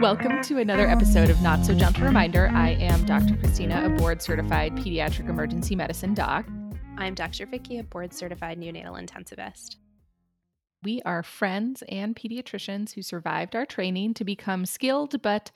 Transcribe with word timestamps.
Welcome 0.00 0.42
to 0.42 0.58
another 0.58 0.86
episode 0.86 1.28
of 1.28 1.42
Not 1.42 1.66
So 1.66 1.74
Gentle 1.74 2.04
Reminder. 2.04 2.48
I 2.54 2.70
am 2.74 3.04
Dr. 3.04 3.36
Christina, 3.36 3.84
a 3.84 3.88
board 3.88 4.22
certified 4.22 4.76
pediatric 4.76 5.28
emergency 5.28 5.74
medicine 5.74 6.14
doc. 6.14 6.46
I'm 6.96 7.14
Dr. 7.14 7.46
Vicky, 7.46 7.78
a 7.78 7.82
board 7.82 8.14
certified 8.14 8.60
neonatal 8.60 9.04
intensivist. 9.04 9.74
We 10.84 11.02
are 11.04 11.24
friends 11.24 11.82
and 11.88 12.14
pediatricians 12.14 12.94
who 12.94 13.02
survived 13.02 13.56
our 13.56 13.66
training 13.66 14.14
to 14.14 14.24
become 14.24 14.66
skilled 14.66 15.20
but 15.20 15.50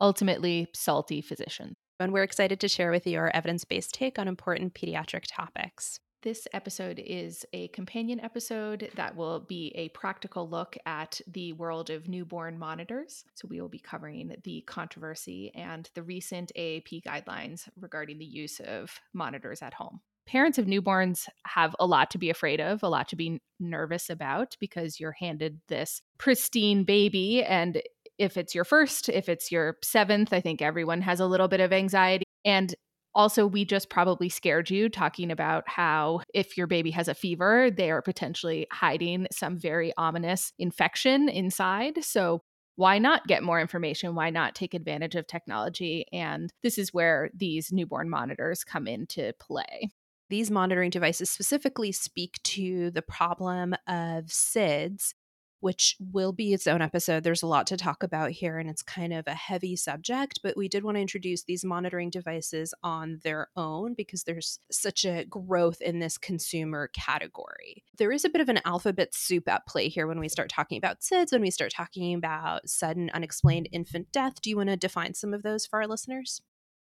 ultimately 0.00 0.68
salty 0.72 1.20
physicians. 1.20 1.74
And 1.98 2.12
we're 2.12 2.22
excited 2.22 2.60
to 2.60 2.68
share 2.68 2.92
with 2.92 3.04
you 3.04 3.18
our 3.18 3.32
evidence 3.34 3.64
based 3.64 3.94
take 3.94 4.16
on 4.16 4.28
important 4.28 4.74
pediatric 4.74 5.24
topics. 5.26 5.98
This 6.22 6.48
episode 6.52 6.98
is 6.98 7.46
a 7.52 7.68
companion 7.68 8.18
episode 8.18 8.90
that 8.96 9.14
will 9.14 9.38
be 9.38 9.70
a 9.76 9.88
practical 9.90 10.48
look 10.48 10.76
at 10.84 11.20
the 11.28 11.52
world 11.52 11.90
of 11.90 12.08
newborn 12.08 12.58
monitors. 12.58 13.24
So, 13.34 13.46
we 13.48 13.60
will 13.60 13.68
be 13.68 13.78
covering 13.78 14.34
the 14.42 14.62
controversy 14.62 15.52
and 15.54 15.88
the 15.94 16.02
recent 16.02 16.50
AAP 16.56 17.04
guidelines 17.04 17.68
regarding 17.80 18.18
the 18.18 18.24
use 18.24 18.58
of 18.58 18.98
monitors 19.14 19.62
at 19.62 19.74
home. 19.74 20.00
Parents 20.26 20.58
of 20.58 20.66
newborns 20.66 21.28
have 21.46 21.76
a 21.78 21.86
lot 21.86 22.10
to 22.10 22.18
be 22.18 22.30
afraid 22.30 22.60
of, 22.60 22.82
a 22.82 22.88
lot 22.88 23.08
to 23.10 23.16
be 23.16 23.40
nervous 23.60 24.10
about 24.10 24.56
because 24.58 24.98
you're 24.98 25.12
handed 25.12 25.60
this 25.68 26.02
pristine 26.18 26.82
baby. 26.82 27.44
And 27.44 27.80
if 28.18 28.36
it's 28.36 28.56
your 28.56 28.64
first, 28.64 29.08
if 29.08 29.28
it's 29.28 29.52
your 29.52 29.76
seventh, 29.84 30.32
I 30.32 30.40
think 30.40 30.62
everyone 30.62 31.02
has 31.02 31.20
a 31.20 31.26
little 31.26 31.48
bit 31.48 31.60
of 31.60 31.72
anxiety. 31.72 32.24
And 32.44 32.74
also, 33.18 33.48
we 33.48 33.64
just 33.64 33.90
probably 33.90 34.28
scared 34.28 34.70
you 34.70 34.88
talking 34.88 35.32
about 35.32 35.68
how 35.68 36.20
if 36.32 36.56
your 36.56 36.68
baby 36.68 36.92
has 36.92 37.08
a 37.08 37.14
fever, 37.14 37.68
they 37.68 37.90
are 37.90 38.00
potentially 38.00 38.68
hiding 38.70 39.26
some 39.32 39.58
very 39.58 39.92
ominous 39.98 40.52
infection 40.56 41.28
inside. 41.28 42.04
So, 42.04 42.42
why 42.76 43.00
not 43.00 43.26
get 43.26 43.42
more 43.42 43.60
information? 43.60 44.14
Why 44.14 44.30
not 44.30 44.54
take 44.54 44.72
advantage 44.72 45.16
of 45.16 45.26
technology? 45.26 46.06
And 46.12 46.52
this 46.62 46.78
is 46.78 46.94
where 46.94 47.28
these 47.34 47.72
newborn 47.72 48.08
monitors 48.08 48.62
come 48.62 48.86
into 48.86 49.32
play. 49.40 49.90
These 50.30 50.52
monitoring 50.52 50.90
devices 50.90 51.28
specifically 51.28 51.90
speak 51.90 52.40
to 52.44 52.92
the 52.92 53.02
problem 53.02 53.74
of 53.88 54.26
SIDS, 54.26 55.14
which 55.60 55.96
will 56.00 56.32
be 56.32 56.52
its 56.52 56.66
own 56.66 56.82
episode. 56.82 57.24
There's 57.24 57.42
a 57.42 57.46
lot 57.46 57.66
to 57.68 57.76
talk 57.76 58.02
about 58.02 58.30
here, 58.30 58.58
and 58.58 58.68
it's 58.68 58.82
kind 58.82 59.12
of 59.12 59.26
a 59.26 59.34
heavy 59.34 59.76
subject, 59.76 60.40
but 60.42 60.56
we 60.56 60.68
did 60.68 60.84
want 60.84 60.96
to 60.96 61.00
introduce 61.00 61.44
these 61.44 61.64
monitoring 61.64 62.10
devices 62.10 62.74
on 62.82 63.20
their 63.24 63.48
own 63.56 63.94
because 63.94 64.24
there's 64.24 64.60
such 64.70 65.04
a 65.04 65.24
growth 65.24 65.80
in 65.80 65.98
this 65.98 66.18
consumer 66.18 66.88
category. 66.88 67.84
There 67.96 68.12
is 68.12 68.24
a 68.24 68.30
bit 68.30 68.40
of 68.40 68.48
an 68.48 68.60
alphabet 68.64 69.14
soup 69.14 69.48
at 69.48 69.66
play 69.66 69.88
here 69.88 70.06
when 70.06 70.20
we 70.20 70.28
start 70.28 70.50
talking 70.50 70.78
about 70.78 71.00
SIDS, 71.00 71.32
when 71.32 71.42
we 71.42 71.50
start 71.50 71.72
talking 71.72 72.14
about 72.14 72.68
sudden 72.68 73.10
unexplained 73.12 73.68
infant 73.72 74.12
death. 74.12 74.40
Do 74.40 74.50
you 74.50 74.56
want 74.56 74.68
to 74.68 74.76
define 74.76 75.14
some 75.14 75.34
of 75.34 75.42
those 75.42 75.66
for 75.66 75.80
our 75.80 75.86
listeners? 75.86 76.40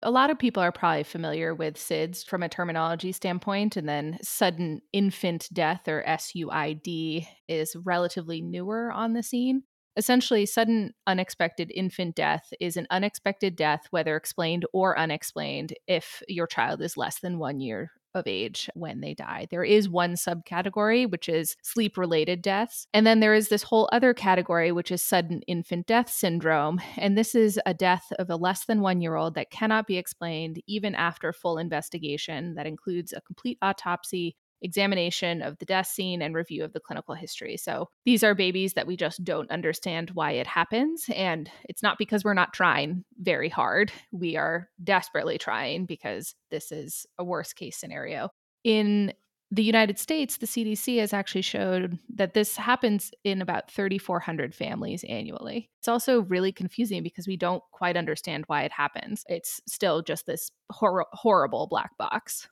A 0.03 0.11
lot 0.11 0.29
of 0.29 0.39
people 0.39 0.63
are 0.63 0.71
probably 0.71 1.03
familiar 1.03 1.53
with 1.53 1.75
SIDS 1.75 2.25
from 2.25 2.43
a 2.43 2.49
terminology 2.49 3.11
standpoint, 3.11 3.77
and 3.77 3.87
then 3.87 4.17
sudden 4.21 4.81
infant 4.93 5.47
death 5.53 5.87
or 5.87 6.03
SUID 6.07 7.27
is 7.47 7.75
relatively 7.83 8.41
newer 8.41 8.91
on 8.91 9.13
the 9.13 9.23
scene. 9.23 9.63
Essentially, 9.97 10.45
sudden 10.45 10.93
unexpected 11.05 11.71
infant 11.75 12.15
death 12.15 12.53
is 12.59 12.77
an 12.77 12.87
unexpected 12.89 13.55
death, 13.55 13.81
whether 13.91 14.15
explained 14.15 14.65
or 14.73 14.97
unexplained, 14.97 15.73
if 15.87 16.23
your 16.27 16.47
child 16.47 16.81
is 16.81 16.97
less 16.97 17.19
than 17.19 17.39
one 17.39 17.59
year 17.59 17.91
of 18.13 18.27
age 18.27 18.69
when 18.73 19.01
they 19.01 19.13
die. 19.13 19.47
There 19.49 19.63
is 19.63 19.89
one 19.89 20.13
subcategory, 20.13 21.09
which 21.09 21.29
is 21.29 21.55
sleep 21.61 21.97
related 21.97 22.41
deaths. 22.41 22.87
And 22.93 23.05
then 23.05 23.19
there 23.19 23.33
is 23.33 23.49
this 23.49 23.63
whole 23.63 23.89
other 23.91 24.13
category, 24.13 24.71
which 24.71 24.91
is 24.91 25.03
sudden 25.03 25.41
infant 25.43 25.87
death 25.87 26.09
syndrome. 26.09 26.79
And 27.01 27.17
this 27.17 27.33
is 27.33 27.59
a 27.65 27.73
death 27.73 28.11
of 28.19 28.29
a 28.29 28.35
less 28.35 28.65
than 28.65 28.81
one 28.81 29.01
year 29.01 29.15
old 29.15 29.33
that 29.33 29.49
cannot 29.49 29.87
be 29.87 29.97
explained 29.97 30.61
even 30.67 30.93
after 30.93 31.33
full 31.33 31.57
investigation 31.57 32.53
that 32.55 32.67
includes 32.67 33.11
a 33.11 33.21
complete 33.21 33.57
autopsy, 33.61 34.35
examination 34.61 35.41
of 35.41 35.57
the 35.59 35.65
death 35.65 35.87
scene 35.87 36.21
and 36.21 36.35
review 36.35 36.63
of 36.63 36.73
the 36.73 36.79
clinical 36.79 37.15
history. 37.15 37.57
So 37.57 37.89
these 38.05 38.23
are 38.23 38.35
babies 38.35 38.73
that 38.73 38.87
we 38.87 38.95
just 38.95 39.23
don't 39.23 39.49
understand 39.51 40.11
why 40.11 40.31
it 40.31 40.47
happens. 40.47 41.05
And 41.15 41.49
it's 41.65 41.83
not 41.83 41.97
because 41.97 42.23
we're 42.23 42.33
not 42.33 42.53
trying 42.53 43.03
very 43.19 43.49
hard. 43.49 43.91
We 44.11 44.37
are 44.37 44.69
desperately 44.83 45.37
trying 45.37 45.85
because 45.85 46.35
this 46.49 46.71
is 46.71 47.05
a 47.17 47.23
worst 47.23 47.55
case 47.55 47.77
scenario. 47.77 48.29
In 48.63 49.13
the 49.53 49.63
United 49.63 49.99
States, 49.99 50.37
the 50.37 50.45
CDC 50.45 50.99
has 50.99 51.11
actually 51.11 51.41
showed 51.41 51.99
that 52.15 52.33
this 52.33 52.55
happens 52.55 53.11
in 53.25 53.41
about 53.41 53.69
3,400 53.69 54.55
families 54.55 55.03
annually. 55.09 55.69
It's 55.79 55.89
also 55.89 56.21
really 56.21 56.53
confusing 56.53 57.03
because 57.03 57.27
we 57.27 57.35
don't 57.35 57.61
quite 57.71 57.97
understand 57.97 58.45
why 58.47 58.63
it 58.63 58.71
happens. 58.71 59.25
It's 59.27 59.59
still 59.67 60.03
just 60.03 60.25
this 60.25 60.51
hor- 60.71 61.07
horrible 61.11 61.67
black 61.67 61.97
box. 61.97 62.47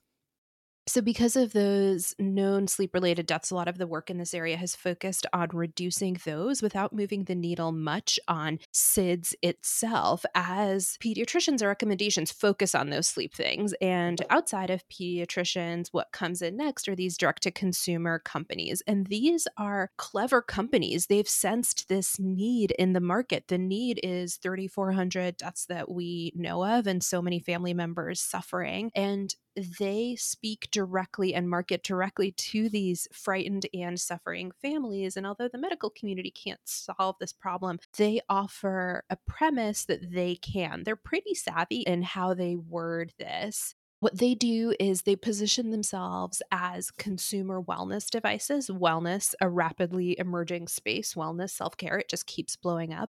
So, 0.89 1.01
because 1.01 1.35
of 1.35 1.53
those 1.53 2.16
known 2.17 2.67
sleep 2.67 2.95
related 2.95 3.27
deaths, 3.27 3.51
a 3.51 3.55
lot 3.55 3.67
of 3.67 3.77
the 3.77 3.85
work 3.85 4.09
in 4.09 4.17
this 4.17 4.33
area 4.33 4.57
has 4.57 4.75
focused 4.75 5.27
on 5.31 5.50
reducing 5.53 6.17
those 6.25 6.63
without 6.63 6.94
moving 6.94 7.25
the 7.25 7.35
needle 7.35 7.72
much 7.72 8.19
on 8.27 8.57
SIDS 8.73 9.35
itself, 9.44 10.25
as 10.33 10.97
pediatricians' 11.00 11.63
recommendations 11.63 12.31
focus 12.31 12.73
on 12.73 12.89
those 12.89 13.07
sleep 13.07 13.35
things. 13.35 13.75
And 13.79 14.25
outside 14.31 14.72
of 14.72 14.83
pediatricians, 14.89 15.89
what 15.91 16.11
comes 16.11 16.41
in 16.41 16.57
next 16.57 16.89
are 16.89 16.95
these 16.95 17.19
direct 17.19 17.44
to 17.44 17.51
consumer 17.51 18.17
companies. 18.17 18.81
And 18.88 19.06
these 19.06 19.47
are 19.57 19.91
clever 19.97 20.41
companies. 20.41 21.06
They've 21.06 21.29
sensed 21.29 21.88
this 21.88 22.17
need 22.17 22.71
in 22.79 22.94
the 22.94 23.00
market. 23.00 23.47
The 23.47 23.59
need 23.59 24.00
is 24.01 24.38
3,400 24.38 25.38
deaths 25.38 25.67
that 25.67 25.91
we 25.91 26.33
know 26.35 26.66
of, 26.66 26.88
and 26.88 27.03
so 27.03 27.21
many 27.21 27.39
family 27.39 27.75
members 27.75 28.19
suffering. 28.19 28.89
And 28.95 29.35
they 29.59 30.15
speak 30.15 30.69
directly 30.71 31.33
and 31.33 31.49
market 31.49 31.83
directly 31.83 32.31
to 32.31 32.69
these 32.69 33.07
frightened 33.11 33.65
and 33.73 33.99
suffering 33.99 34.51
families. 34.61 35.17
And 35.17 35.25
although 35.25 35.47
the 35.47 35.57
medical 35.57 35.89
community 35.89 36.31
can't 36.31 36.59
solve 36.65 37.15
this 37.19 37.33
problem, 37.33 37.79
they 37.97 38.21
offer 38.29 39.03
a 39.09 39.17
premise 39.27 39.85
that 39.85 40.11
they 40.11 40.35
can. 40.35 40.83
They're 40.83 40.95
pretty 40.95 41.33
savvy 41.33 41.81
in 41.81 42.03
how 42.03 42.33
they 42.33 42.55
word 42.55 43.13
this. 43.17 43.75
What 44.01 44.17
they 44.17 44.33
do 44.33 44.73
is 44.79 45.01
they 45.01 45.17
position 45.17 45.71
themselves 45.71 46.41
as 46.51 46.89
consumer 46.89 47.61
wellness 47.61 48.09
devices. 48.09 48.69
Wellness, 48.69 49.35
a 49.41 49.49
rapidly 49.49 50.17
emerging 50.17 50.69
space, 50.69 51.15
wellness, 51.15 51.49
self 51.49 51.75
care, 51.75 51.97
it 51.97 52.09
just 52.09 52.25
keeps 52.25 52.55
blowing 52.55 52.93
up. 52.93 53.09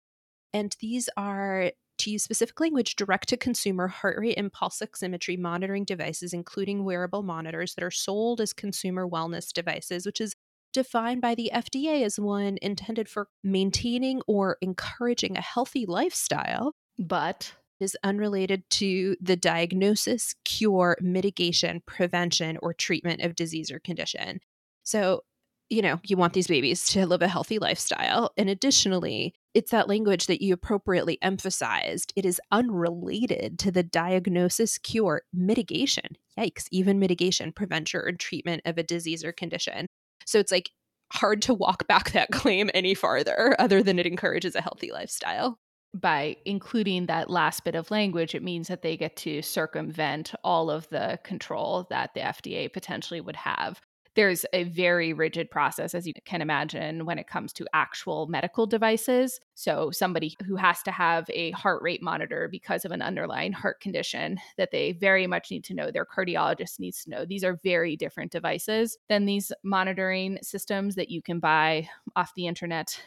And 0.52 0.76
these 0.82 1.10
are 1.16 1.72
to 2.04 2.12
use 2.12 2.24
specific 2.24 2.60
language 2.60 2.96
direct 2.96 3.30
to 3.30 3.38
consumer 3.38 3.88
heart 3.88 4.18
rate 4.20 4.38
and 4.38 4.52
pulse 4.52 4.82
oximetry 4.82 5.38
monitoring 5.38 5.86
devices, 5.86 6.34
including 6.34 6.84
wearable 6.84 7.24
monitors 7.24 7.76
that 7.76 7.84
are 7.84 7.92
sold 7.92 8.40
as 8.40 8.54
consumer 8.54 9.08
wellness 9.08 9.52
devices, 9.52 10.06
which 10.06 10.22
is 10.22 10.36
defined 10.74 11.22
by 11.22 11.36
the 11.36 11.52
FDA 11.54 12.04
as 12.04 12.20
one 12.20 12.58
intended 12.62 13.08
for 13.08 13.28
maintaining 13.44 14.22
or 14.28 14.58
encouraging 14.62 15.38
a 15.38 15.42
healthy 15.42 15.86
lifestyle. 15.86 16.74
But 17.00 17.54
is 17.80 17.98
unrelated 18.04 18.64
to 18.70 19.16
the 19.20 19.36
diagnosis, 19.36 20.36
cure, 20.46 20.98
mitigation, 21.02 21.82
prevention, 21.86 22.58
or 22.62 22.74
treatment 22.74 23.22
of 23.22 23.36
disease 23.36 23.72
or 23.72 23.80
condition. 23.80 24.40
So, 24.84 25.22
you 25.70 25.82
know, 25.82 26.00
you 26.04 26.18
want 26.18 26.34
these 26.34 26.48
babies 26.48 26.86
to 26.88 27.06
live 27.06 27.22
a 27.22 27.28
healthy 27.28 27.58
lifestyle. 27.58 28.32
And 28.38 28.50
additionally, 28.50 29.34
it's 29.54 29.72
that 29.72 29.88
language 29.88 30.28
that 30.28 30.42
you 30.42 30.54
appropriately 30.54 31.18
emphasized. 31.22 32.14
It 32.16 32.26
is 32.26 32.42
unrelated 32.52 33.60
to 33.60 33.72
the 33.72 33.84
diagnosis, 33.84 34.78
cure, 34.78 35.24
mitigation. 35.34 36.18
Yikes, 36.38 36.68
even 36.72 37.00
mitigation, 37.00 37.52
prevention, 37.52 38.02
or 38.04 38.12
treatment 38.12 38.62
of 38.66 38.78
a 38.78 38.84
disease 38.84 39.24
or 39.24 39.32
condition. 39.32 39.88
So 40.26 40.40
it's 40.40 40.52
like 40.52 40.70
hard 41.12 41.42
to 41.44 41.54
walk 41.54 41.88
back 41.88 42.12
that 42.12 42.30
claim 42.32 42.70
any 42.74 42.94
farther, 42.94 43.56
other 43.60 43.84
than 43.84 44.00
it 44.00 44.08
encourages 44.08 44.56
a 44.56 44.62
healthy 44.62 44.92
lifestyle. 44.92 45.58
By 45.96 46.38
including 46.46 47.06
that 47.06 47.30
last 47.30 47.64
bit 47.64 47.76
of 47.76 47.92
language, 47.92 48.34
it 48.34 48.42
means 48.42 48.68
that 48.68 48.82
they 48.82 48.98
get 48.98 49.16
to 49.18 49.44
circumvent 49.44 50.34
all 50.44 50.72
of 50.72 50.90
the 50.90 51.20
control 51.24 51.86
that 51.92 52.16
the 52.16 52.22
FDA 52.22 52.72
potentially 52.72 53.22
would 53.22 53.36
have 53.36 53.80
there's 54.16 54.46
a 54.54 54.64
very 54.66 55.14
rigid 55.14 55.50
process, 55.50 55.96
as 55.96 56.06
you 56.06 56.14
can 56.26 56.42
imagine, 56.42 57.06
when 57.06 57.18
it 57.18 57.28
comes 57.28 57.52
to 57.54 57.68
actual 57.74 58.28
medical 58.28 58.68
devices. 58.68 59.40
So, 59.56 59.92
somebody 59.92 60.36
who 60.46 60.56
has 60.56 60.84
to 60.84 60.92
have 60.92 61.26
a 61.30 61.52
heart 61.52 61.82
rate 61.82 62.02
monitor 62.02 62.48
because 62.52 62.86
of 62.86 62.92
an 62.92 63.02
underlying 63.02 63.54
heart 63.54 63.80
condition 63.80 64.40
that 64.58 64.72
they 64.72 64.92
very 64.92 65.28
much 65.28 65.50
need 65.50 65.64
to 65.66 65.74
know, 65.74 65.92
their 65.92 66.06
cardiologist 66.06 66.80
needs 66.80 67.04
to 67.04 67.10
know. 67.10 67.26
These 67.26 67.44
are 67.44 67.60
very 67.64 67.96
different 67.96 68.32
devices 68.32 68.98
than 69.10 69.26
these 69.26 69.52
monitoring 69.64 70.38
systems 70.42 70.96
that 70.96 71.10
you 71.10 71.22
can 71.22 71.40
buy 71.40 71.90
off 72.16 72.34
the 72.36 72.48
internet. 72.48 73.00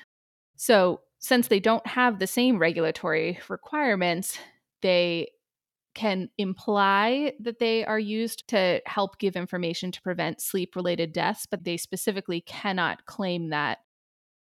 So, 0.56 1.00
since 1.18 1.48
they 1.48 1.60
don't 1.60 1.86
have 1.86 2.18
the 2.18 2.26
same 2.26 2.58
regulatory 2.58 3.38
requirements, 3.48 4.38
they 4.82 5.28
can 5.96 6.28
imply 6.38 7.32
that 7.40 7.58
they 7.58 7.84
are 7.84 7.98
used 7.98 8.46
to 8.50 8.80
help 8.86 9.18
give 9.18 9.34
information 9.34 9.90
to 9.90 10.00
prevent 10.02 10.40
sleep 10.40 10.76
related 10.76 11.12
deaths, 11.12 11.46
but 11.50 11.64
they 11.64 11.76
specifically 11.76 12.40
cannot 12.42 13.04
claim 13.06 13.48
that 13.50 13.78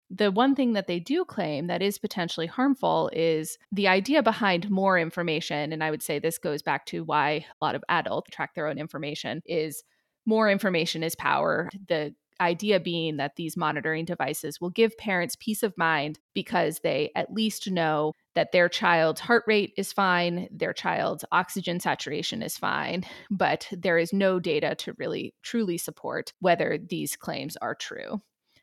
The 0.09 0.31
one 0.31 0.55
thing 0.55 0.71
that 0.73 0.87
they 0.87 0.99
do 0.99 1.25
claim 1.25 1.67
that 1.67 1.81
is 1.81 1.97
potentially 1.97 2.47
harmful 2.47 3.09
is 3.11 3.57
the 3.73 3.89
idea 3.89 4.23
behind 4.23 4.69
more 4.69 4.97
information. 4.97 5.73
And 5.73 5.83
I 5.83 5.91
would 5.91 6.01
say 6.01 6.17
this 6.17 6.37
goes 6.37 6.61
back 6.61 6.85
to 6.87 7.03
why 7.03 7.45
a 7.61 7.65
lot 7.65 7.75
of 7.75 7.83
adults 7.89 8.29
track 8.31 8.55
their 8.55 8.67
own 8.67 8.77
information 8.77 9.41
is 9.45 9.83
more 10.25 10.49
information 10.49 11.03
is 11.03 11.15
power. 11.15 11.69
The 11.89 12.15
idea 12.39 12.79
being 12.79 13.17
that 13.17 13.35
these 13.35 13.57
monitoring 13.57 14.05
devices 14.05 14.59
will 14.61 14.69
give 14.69 14.97
parents 14.97 15.35
peace 15.39 15.63
of 15.63 15.77
mind 15.77 16.19
because 16.33 16.79
they 16.79 17.11
at 17.15 17.33
least 17.33 17.69
know 17.69 18.13
that 18.35 18.51
their 18.51 18.69
child's 18.69 19.21
heart 19.21 19.43
rate 19.47 19.73
is 19.77 19.91
fine, 19.91 20.47
their 20.51 20.73
child's 20.73 21.25
oxygen 21.31 21.79
saturation 21.79 22.43
is 22.43 22.57
fine, 22.57 23.03
but 23.31 23.67
there 23.71 23.97
is 23.97 24.13
no 24.13 24.39
data 24.39 24.75
to 24.75 24.93
really 24.97 25.33
truly 25.43 25.77
support 25.77 26.33
whether 26.39 26.77
these 26.89 27.15
claims 27.15 27.57
are 27.57 27.75
true. 27.75 28.21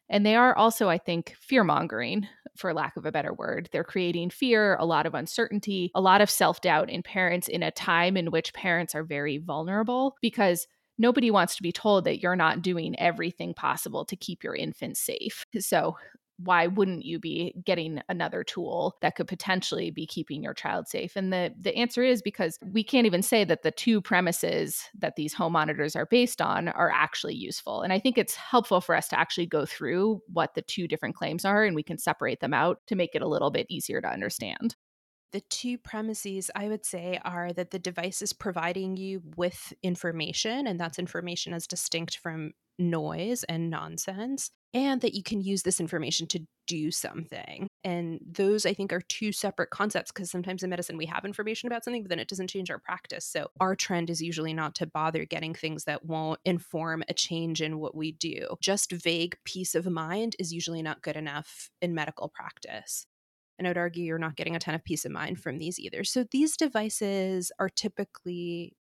And 0.08 0.24
they 0.24 0.36
are 0.36 0.54
also, 0.56 0.88
I 0.88 0.98
think, 0.98 1.34
fear 1.40 1.64
mongering, 1.64 2.28
for 2.56 2.72
lack 2.74 2.96
of 2.96 3.06
a 3.06 3.12
better 3.12 3.32
word. 3.32 3.68
They're 3.72 3.84
creating 3.84 4.30
fear, 4.30 4.76
a 4.76 4.84
lot 4.86 5.06
of 5.06 5.14
uncertainty, 5.14 5.90
a 5.94 6.00
lot 6.00 6.20
of 6.20 6.30
self 6.30 6.60
doubt 6.60 6.90
in 6.90 7.02
parents 7.02 7.48
in 7.48 7.62
a 7.62 7.70
time 7.70 8.16
in 8.16 8.30
which 8.30 8.54
parents 8.54 8.94
are 8.94 9.02
very 9.02 9.38
vulnerable 9.38 10.16
because 10.20 10.66
nobody 10.98 11.30
wants 11.30 11.56
to 11.56 11.62
be 11.62 11.72
told 11.72 12.04
that 12.04 12.20
you're 12.20 12.36
not 12.36 12.62
doing 12.62 12.98
everything 12.98 13.54
possible 13.54 14.04
to 14.06 14.16
keep 14.16 14.44
your 14.44 14.54
infant 14.54 14.96
safe. 14.96 15.44
So, 15.58 15.96
why 16.38 16.66
wouldn't 16.66 17.04
you 17.04 17.20
be 17.20 17.54
getting 17.64 18.00
another 18.08 18.42
tool 18.42 18.96
that 19.02 19.14
could 19.14 19.28
potentially 19.28 19.92
be 19.92 20.04
keeping 20.04 20.42
your 20.42 20.52
child 20.52 20.88
safe? 20.88 21.14
And 21.14 21.32
the 21.32 21.54
the 21.60 21.74
answer 21.76 22.02
is 22.02 22.22
because 22.22 22.58
we 22.72 22.82
can't 22.82 23.06
even 23.06 23.22
say 23.22 23.44
that 23.44 23.62
the 23.62 23.70
two 23.70 24.00
premises 24.00 24.82
that 24.98 25.14
these 25.14 25.32
home 25.32 25.52
monitors 25.52 25.94
are 25.94 26.06
based 26.06 26.40
on 26.40 26.68
are 26.68 26.90
actually 26.90 27.34
useful. 27.34 27.82
And 27.82 27.92
i 27.92 28.00
think 28.00 28.18
it's 28.18 28.34
helpful 28.34 28.80
for 28.80 28.96
us 28.96 29.08
to 29.08 29.18
actually 29.18 29.46
go 29.46 29.64
through 29.64 30.20
what 30.26 30.54
the 30.54 30.62
two 30.62 30.88
different 30.88 31.14
claims 31.14 31.44
are 31.44 31.64
and 31.64 31.76
we 31.76 31.82
can 31.82 31.98
separate 31.98 32.40
them 32.40 32.52
out 32.52 32.80
to 32.88 32.96
make 32.96 33.14
it 33.14 33.22
a 33.22 33.28
little 33.28 33.50
bit 33.50 33.66
easier 33.68 34.00
to 34.00 34.08
understand 34.08 34.74
the 35.34 35.40
two 35.50 35.76
premises 35.76 36.48
I 36.54 36.68
would 36.68 36.86
say 36.86 37.18
are 37.24 37.52
that 37.54 37.72
the 37.72 37.78
device 37.80 38.22
is 38.22 38.32
providing 38.32 38.96
you 38.96 39.20
with 39.36 39.72
information, 39.82 40.68
and 40.68 40.78
that's 40.78 40.96
information 40.96 41.52
as 41.52 41.66
distinct 41.66 42.18
from 42.18 42.52
noise 42.78 43.42
and 43.42 43.68
nonsense, 43.68 44.52
and 44.72 45.00
that 45.00 45.14
you 45.14 45.24
can 45.24 45.40
use 45.40 45.64
this 45.64 45.80
information 45.80 46.28
to 46.28 46.46
do 46.68 46.92
something. 46.92 47.66
And 47.82 48.20
those, 48.24 48.64
I 48.64 48.74
think, 48.74 48.92
are 48.92 49.00
two 49.00 49.32
separate 49.32 49.70
concepts 49.70 50.12
because 50.12 50.30
sometimes 50.30 50.62
in 50.62 50.70
medicine 50.70 50.96
we 50.96 51.06
have 51.06 51.24
information 51.24 51.66
about 51.66 51.82
something, 51.82 52.04
but 52.04 52.10
then 52.10 52.20
it 52.20 52.28
doesn't 52.28 52.48
change 52.48 52.70
our 52.70 52.78
practice. 52.78 53.26
So 53.26 53.48
our 53.58 53.74
trend 53.74 54.10
is 54.10 54.22
usually 54.22 54.54
not 54.54 54.76
to 54.76 54.86
bother 54.86 55.24
getting 55.24 55.52
things 55.52 55.82
that 55.84 56.04
won't 56.04 56.38
inform 56.44 57.02
a 57.08 57.12
change 57.14 57.60
in 57.60 57.80
what 57.80 57.96
we 57.96 58.12
do. 58.12 58.46
Just 58.60 58.92
vague 58.92 59.36
peace 59.44 59.74
of 59.74 59.86
mind 59.86 60.36
is 60.38 60.54
usually 60.54 60.80
not 60.80 61.02
good 61.02 61.16
enough 61.16 61.70
in 61.82 61.92
medical 61.92 62.28
practice. 62.28 63.08
And 63.58 63.66
I 63.66 63.70
would 63.70 63.78
argue 63.78 64.04
you're 64.04 64.18
not 64.18 64.36
getting 64.36 64.56
a 64.56 64.58
ton 64.58 64.74
of 64.74 64.84
peace 64.84 65.04
of 65.04 65.12
mind 65.12 65.40
from 65.40 65.58
these 65.58 65.78
either. 65.78 66.04
So 66.04 66.24
these 66.30 66.56
devices 66.56 67.52
are 67.58 67.68
typically, 67.68 68.76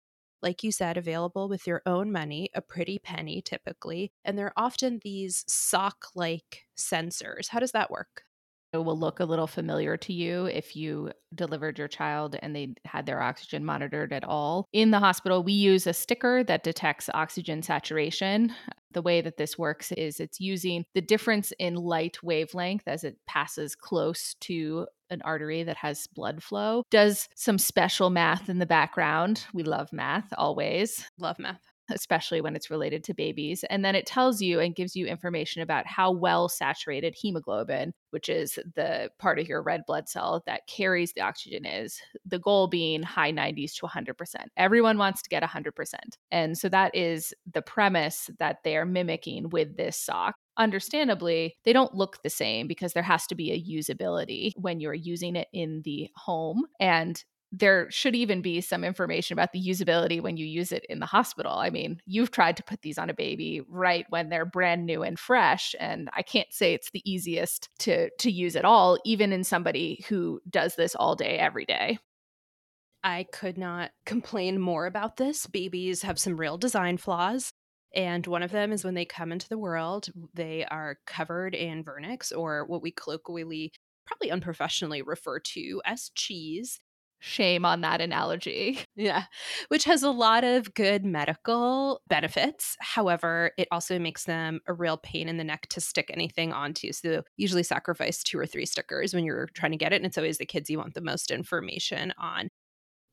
like 0.42 0.64
you 0.64 0.72
said, 0.72 0.98
available 0.98 1.50
with 1.50 1.68
your 1.68 1.82
own 1.86 2.12
money, 2.12 2.50
a 2.54 2.62
pretty 2.62 3.00
penny 3.00 3.42
typically. 3.42 4.12
And 4.24 4.38
they're 4.38 4.54
often 4.58 5.00
these 5.04 5.44
sock 5.48 6.08
like 6.16 6.66
sensors. 6.78 7.50
How 7.50 7.60
does 7.60 7.72
that 7.72 7.92
work? 7.92 8.24
It 8.74 8.78
will 8.78 8.98
look 8.98 9.20
a 9.20 9.26
little 9.26 9.48
familiar 9.48 9.98
to 9.98 10.14
you 10.14 10.46
if 10.46 10.76
you 10.76 11.12
delivered 11.34 11.78
your 11.78 11.88
child 11.88 12.36
and 12.42 12.56
they 12.56 12.76
had 12.86 13.06
their 13.06 13.22
oxygen 13.22 13.66
monitored 13.66 14.14
at 14.14 14.24
all. 14.24 14.68
In 14.74 14.92
the 14.92 15.00
hospital, 15.00 15.44
we 15.44 15.54
use 15.54 15.88
a 15.88 15.94
sticker 15.94 16.44
that 16.44 16.64
detects 16.64 17.10
oxygen 17.14 17.62
saturation. 17.62 18.54
The 18.92 19.02
way 19.02 19.22
that 19.22 19.38
this 19.38 19.58
works 19.58 19.92
is 19.92 20.20
it's 20.20 20.40
using 20.40 20.86
the 20.94 21.02
difference 21.02 21.54
in 21.60 21.76
light 21.76 22.18
wavelength 22.24 22.88
as 22.88 23.04
it 23.04 23.18
passes 23.28 23.76
close 23.76 24.36
to 24.42 24.88
an 25.12 25.22
artery 25.24 25.64
that 25.64 25.78
has 25.78 26.08
blood 26.08 26.44
flow, 26.44 26.84
does 26.92 27.28
some 27.36 27.58
special 27.58 28.10
math 28.10 28.50
in 28.50 28.60
the 28.60 28.66
background. 28.66 29.46
We 29.54 29.64
love 29.64 29.92
math 29.92 30.32
always. 30.38 31.10
Love 31.18 31.40
math 31.40 31.69
especially 31.90 32.42
when 32.42 32.56
it's 32.56 32.70
related 32.70 33.04
to 33.06 33.14
babies. 33.14 33.64
And 33.70 33.84
then 33.84 33.96
it 33.96 34.06
tells 34.06 34.42
you 34.42 34.60
and 34.60 34.76
gives 34.76 34.96
you 34.96 35.06
information 35.06 35.62
about 35.62 35.88
how 35.88 36.12
well 36.12 36.50
saturated 36.50 37.16
hemoglobin, 37.16 37.94
which 38.12 38.30
is 38.30 38.60
the 38.76 39.10
part 39.20 39.40
of 39.40 39.48
your 39.48 39.62
red 39.62 39.86
blood 39.86 40.10
cell 40.10 40.44
that 40.46 40.68
carries 40.68 41.14
the 41.14 41.22
oxygen, 41.22 41.66
is. 41.66 42.02
The 42.26 42.40
goal 42.40 42.68
being 42.68 43.04
high 43.04 43.32
90s 43.32 43.76
to 43.76 43.88
100%. 43.88 44.14
Everyone 44.58 44.98
wants 44.98 45.22
to 45.22 45.30
get 45.30 45.44
100%. 45.44 45.94
And 46.32 46.58
so 46.58 46.70
that 46.70 46.96
is 46.96 47.34
the 47.52 47.62
premise 47.62 48.30
that 48.40 48.58
they 48.64 48.78
are 48.78 48.86
mimicking 48.86 49.50
with 49.50 49.78
this 49.78 49.98
sock 49.98 50.36
understandably, 50.60 51.56
they 51.64 51.74
don't 51.74 51.96
look 51.96 52.22
the 52.22 52.30
same 52.30 52.68
because 52.68 52.94
there 52.94 53.02
has 53.02 53.26
to 53.28 53.36
be 53.36 53.52
a 53.52 53.64
usability 53.64 54.52
when 54.58 54.80
you're 54.80 54.94
using 54.94 55.36
it 55.36 55.48
in 55.54 55.82
the 55.84 56.10
home. 56.16 56.66
And 56.80 57.24
there 57.52 57.90
should 57.90 58.16
even 58.16 58.42
be 58.42 58.62
some 58.62 58.84
information 58.84 59.34
about 59.34 59.52
the 59.52 59.64
usability 59.64 60.22
when 60.22 60.38
you 60.38 60.46
use 60.46 60.72
it 60.72 60.86
in 60.88 61.00
the 61.00 61.06
hospital. 61.06 61.54
I 61.54 61.70
mean, 61.70 62.00
you've 62.06 62.32
tried 62.32 62.58
to 62.58 62.64
put 62.64 62.82
these 62.82 62.98
on 62.98 63.10
a 63.10 63.14
baby 63.14 63.62
right 63.68 64.06
when 64.10 64.30
they're 64.30 64.46
brand 64.46 64.86
new 64.86 65.02
and 65.02 65.18
fresh 65.18 65.74
and 65.80 66.10
I 66.14 66.22
can't 66.22 66.52
say 66.54 66.74
it's 66.74 66.92
the 66.92 67.02
easiest 67.10 67.70
to 67.80 68.10
to 68.20 68.32
use 68.32 68.56
at 68.56 68.66
all 68.66 69.00
even 69.04 69.34
in 69.34 69.44
somebody 69.44 70.06
who 70.10 70.42
does 70.50 70.76
this 70.76 70.96
all 70.96 71.16
day 71.16 71.38
every 71.38 71.66
day. 71.66 71.98
I 73.04 73.26
could 73.32 73.58
not 73.58 73.92
complain 74.06 74.60
more 74.60 74.86
about 74.86 75.18
this. 75.18 75.48
Babies 75.48 76.02
have 76.02 76.20
some 76.20 76.38
real 76.38 76.58
design 76.58 76.98
flaws. 76.98 77.52
And 77.96 78.28
one 78.28 78.44
of 78.44 78.52
them 78.52 78.72
is 78.72 78.84
when 78.84 78.94
they 78.94 79.06
come 79.06 79.32
into 79.32 79.50
the 79.50 79.58
world, 79.58 80.10
they 80.34 80.66
are 80.66 80.98
covered 81.08 81.56
in 81.56 81.84
vernix 81.84 82.36
or 82.36 82.66
what 82.66 82.84
we 82.84 82.92
colloquially, 82.92 83.72
probably 84.06 84.30
unprofessionally 84.32 85.02
refer 85.02 85.40
to 85.40 85.82
as 85.86 86.12
cheese. 86.14 86.80
Shame 87.22 87.66
on 87.66 87.82
that 87.82 88.00
analogy. 88.02 88.80
Yeah, 88.96 89.26
which 89.70 89.86
has 89.86 90.04
a 90.04 90.12
lot 90.12 90.44
of 90.44 90.74
good 90.74 91.06
medical 91.06 92.02
benefits. 92.10 92.76
However, 92.82 93.52
it 93.58 93.68
also 93.72 93.98
makes 93.98 94.26
them 94.26 94.60
a 94.68 94.74
real 94.74 94.98
pain 94.98 95.30
in 95.30 95.38
the 95.38 95.44
neck 95.46 95.68
to 95.70 95.80
stick 95.82 96.10
anything 96.14 96.52
onto. 96.52 96.92
So, 96.92 97.24
usually 97.38 97.64
sacrifice 97.64 98.24
two 98.24 98.38
or 98.38 98.46
three 98.46 98.66
stickers 98.66 99.14
when 99.14 99.24
you're 99.24 99.48
trying 99.54 99.72
to 99.72 99.78
get 99.78 99.94
it. 99.94 99.98
And 99.98 100.06
it's 100.06 100.18
always 100.18 100.38
the 100.38 100.46
kids 100.46 100.70
you 100.70 100.78
want 100.78 100.96
the 100.96 101.02
most 101.02 101.32
information 101.32 102.14
on 102.18 102.50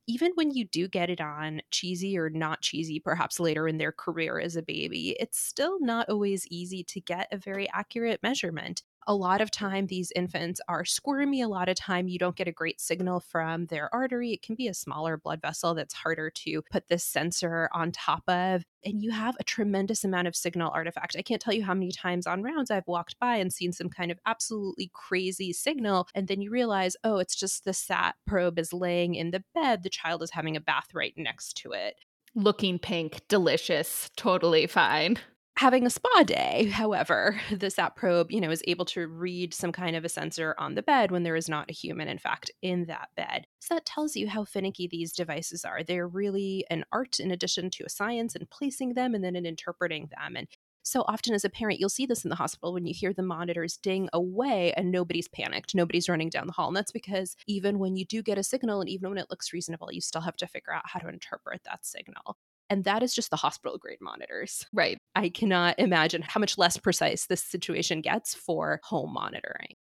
even 0.07 0.31
when 0.35 0.51
you 0.51 0.65
do 0.65 0.87
get 0.87 1.09
it 1.09 1.19
on 1.21 1.61
cheesy 1.71 2.17
or 2.17 2.29
not 2.29 2.61
cheesy, 2.61 2.99
perhaps 2.99 3.39
later 3.39 3.67
in 3.67 3.77
their 3.77 3.91
career 3.91 4.39
as 4.39 4.55
a 4.55 4.61
baby, 4.61 5.15
it's 5.19 5.37
still 5.39 5.79
not 5.81 6.09
always 6.09 6.47
easy 6.47 6.83
to 6.85 7.01
get 7.01 7.27
a 7.31 7.37
very 7.37 7.69
accurate 7.71 8.21
measurement 8.23 8.83
a 9.07 9.15
lot 9.15 9.39
of 9.39 9.49
time 9.49 9.87
these 9.87 10.11
infants 10.15 10.59
are 10.67 10.83
squirmy 10.83 11.41
a 11.41 11.47
lot 11.47 11.69
of 11.69 11.75
time 11.75 12.09
you 12.09 12.19
don't 12.19 12.35
get 12.35 12.47
a 12.47 12.51
great 12.51 12.79
signal 12.81 13.21
from 13.21 13.65
their 13.67 13.93
artery. 13.95 14.33
It 14.33 14.41
can 14.41 14.55
be 14.55 14.67
a 14.67 14.73
smaller 14.73 15.17
blood 15.17 15.41
vessel 15.41 15.73
that's 15.73 15.93
harder 15.93 16.29
to 16.29 16.61
put 16.69 16.87
this 16.89 17.03
sensor 17.03 17.69
on 17.73 17.91
top 17.91 18.23
of 18.27 18.63
and 18.83 19.01
you 19.01 19.11
have 19.11 19.35
a 19.39 19.43
tremendous 19.43 20.03
amount 20.03 20.27
of 20.27 20.35
signal 20.35 20.71
artifact. 20.73 21.15
I 21.17 21.21
can't 21.21 21.41
tell 21.41 21.53
you 21.53 21.63
how 21.63 21.73
many 21.73 21.91
times 21.91 22.27
on 22.27 22.43
rounds 22.43 22.69
i've 22.69 22.87
walked 22.87 23.17
by 23.19 23.37
and 23.37 23.51
seen 23.51 23.71
some 23.71 23.89
kind 23.89 24.11
of 24.11 24.19
absolutely 24.25 24.91
crazy 24.93 25.53
signal 25.53 26.07
and 26.13 26.27
then 26.27 26.41
you 26.41 26.51
realize 26.51 26.95
oh 27.03 27.17
it's 27.17 27.35
just 27.35 27.63
the 27.63 27.73
sat 27.73 28.15
probe 28.25 28.59
is 28.59 28.73
laying 28.73 29.15
in 29.15 29.31
the 29.31 29.43
bed. 29.55 29.83
The 29.83 29.89
child 29.89 30.21
is 30.21 30.31
having 30.31 30.57
a 30.57 30.61
bath 30.61 30.87
right 30.93 31.13
next 31.15 31.55
to 31.57 31.71
it. 31.71 31.95
Looking 32.35 32.77
pink 32.77 33.21
delicious 33.29 34.09
totally 34.15 34.67
fine 34.67 35.17
having 35.57 35.87
a 35.87 35.89
spa 35.89 36.23
day. 36.23 36.69
However, 36.71 37.39
the 37.51 37.69
SAT 37.69 37.95
probe, 37.95 38.31
you 38.31 38.39
know, 38.39 38.51
is 38.51 38.63
able 38.67 38.85
to 38.85 39.07
read 39.07 39.53
some 39.53 39.71
kind 39.71 39.95
of 39.95 40.05
a 40.05 40.09
sensor 40.09 40.55
on 40.57 40.75
the 40.75 40.83
bed 40.83 41.11
when 41.11 41.23
there 41.23 41.35
is 41.35 41.49
not 41.49 41.69
a 41.69 41.73
human, 41.73 42.07
in 42.07 42.19
fact, 42.19 42.51
in 42.61 42.85
that 42.85 43.09
bed. 43.17 43.47
So 43.59 43.73
that 43.73 43.85
tells 43.85 44.15
you 44.15 44.29
how 44.29 44.45
finicky 44.45 44.87
these 44.87 45.13
devices 45.13 45.65
are. 45.65 45.83
They're 45.83 46.07
really 46.07 46.65
an 46.69 46.85
art 46.91 47.19
in 47.19 47.31
addition 47.31 47.71
to 47.71 47.85
a 47.85 47.89
science 47.89 48.35
in 48.35 48.47
placing 48.51 48.93
them 48.93 49.15
and 49.15 49.23
then 49.23 49.35
in 49.35 49.45
interpreting 49.45 50.09
them. 50.15 50.35
And 50.35 50.47
so 50.83 51.03
often 51.07 51.33
as 51.33 51.43
a 51.43 51.49
parent, 51.49 51.79
you'll 51.79 51.89
see 51.89 52.05
this 52.05 52.23
in 52.23 52.29
the 52.29 52.35
hospital 52.35 52.71
when 52.71 52.85
you 52.85 52.93
hear 52.93 53.11
the 53.11 53.23
monitors 53.23 53.77
ding 53.77 54.07
away 54.13 54.71
and 54.77 54.89
nobody's 54.89 55.27
panicked, 55.27 55.75
nobody's 55.75 56.07
running 56.07 56.29
down 56.29 56.47
the 56.47 56.53
hall. 56.53 56.67
And 56.67 56.77
that's 56.77 56.93
because 56.93 57.35
even 57.45 57.77
when 57.77 57.97
you 57.97 58.05
do 58.05 58.21
get 58.21 58.37
a 58.37 58.43
signal 58.43 58.79
and 58.79 58.89
even 58.89 59.09
when 59.09 59.17
it 59.17 59.29
looks 59.29 59.51
reasonable, 59.51 59.91
you 59.91 59.99
still 60.01 60.21
have 60.21 60.37
to 60.37 60.47
figure 60.47 60.73
out 60.73 60.83
how 60.85 60.99
to 60.99 61.09
interpret 61.09 61.61
that 61.65 61.85
signal. 61.85 62.37
And 62.69 62.83
that 62.83 63.03
is 63.03 63.13
just 63.13 63.29
the 63.29 63.37
hospital 63.37 63.77
grade 63.77 63.99
monitors. 64.01 64.65
Right. 64.73 64.97
I 65.15 65.29
cannot 65.29 65.79
imagine 65.79 66.21
how 66.21 66.39
much 66.39 66.57
less 66.57 66.77
precise 66.77 67.27
this 67.27 67.41
situation 67.41 68.01
gets 68.01 68.33
for 68.33 68.79
home 68.83 69.13
monitoring 69.13 69.75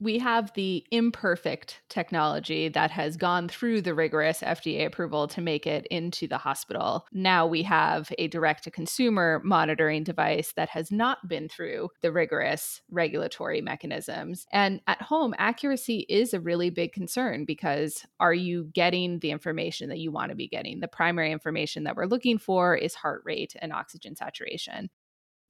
we 0.00 0.18
have 0.18 0.52
the 0.54 0.84
imperfect 0.90 1.80
technology 1.88 2.68
that 2.68 2.90
has 2.90 3.16
gone 3.16 3.48
through 3.48 3.82
the 3.82 3.94
rigorous 3.94 4.40
FDA 4.40 4.86
approval 4.86 5.26
to 5.28 5.40
make 5.40 5.66
it 5.66 5.86
into 5.90 6.28
the 6.28 6.38
hospital. 6.38 7.06
Now 7.12 7.46
we 7.46 7.62
have 7.64 8.12
a 8.18 8.28
direct 8.28 8.64
to 8.64 8.70
consumer 8.70 9.40
monitoring 9.44 10.04
device 10.04 10.52
that 10.56 10.68
has 10.68 10.92
not 10.92 11.26
been 11.28 11.48
through 11.48 11.90
the 12.00 12.12
rigorous 12.12 12.80
regulatory 12.90 13.60
mechanisms. 13.60 14.46
And 14.52 14.80
at 14.86 15.02
home, 15.02 15.34
accuracy 15.38 16.06
is 16.08 16.32
a 16.32 16.40
really 16.40 16.70
big 16.70 16.92
concern 16.92 17.44
because 17.44 18.06
are 18.20 18.34
you 18.34 18.70
getting 18.72 19.18
the 19.18 19.30
information 19.30 19.88
that 19.88 19.98
you 19.98 20.12
want 20.12 20.30
to 20.30 20.36
be 20.36 20.48
getting? 20.48 20.80
The 20.80 20.88
primary 20.88 21.32
information 21.32 21.84
that 21.84 21.96
we're 21.96 22.06
looking 22.06 22.38
for 22.38 22.76
is 22.76 22.94
heart 22.94 23.22
rate 23.24 23.56
and 23.60 23.72
oxygen 23.72 24.14
saturation. 24.14 24.90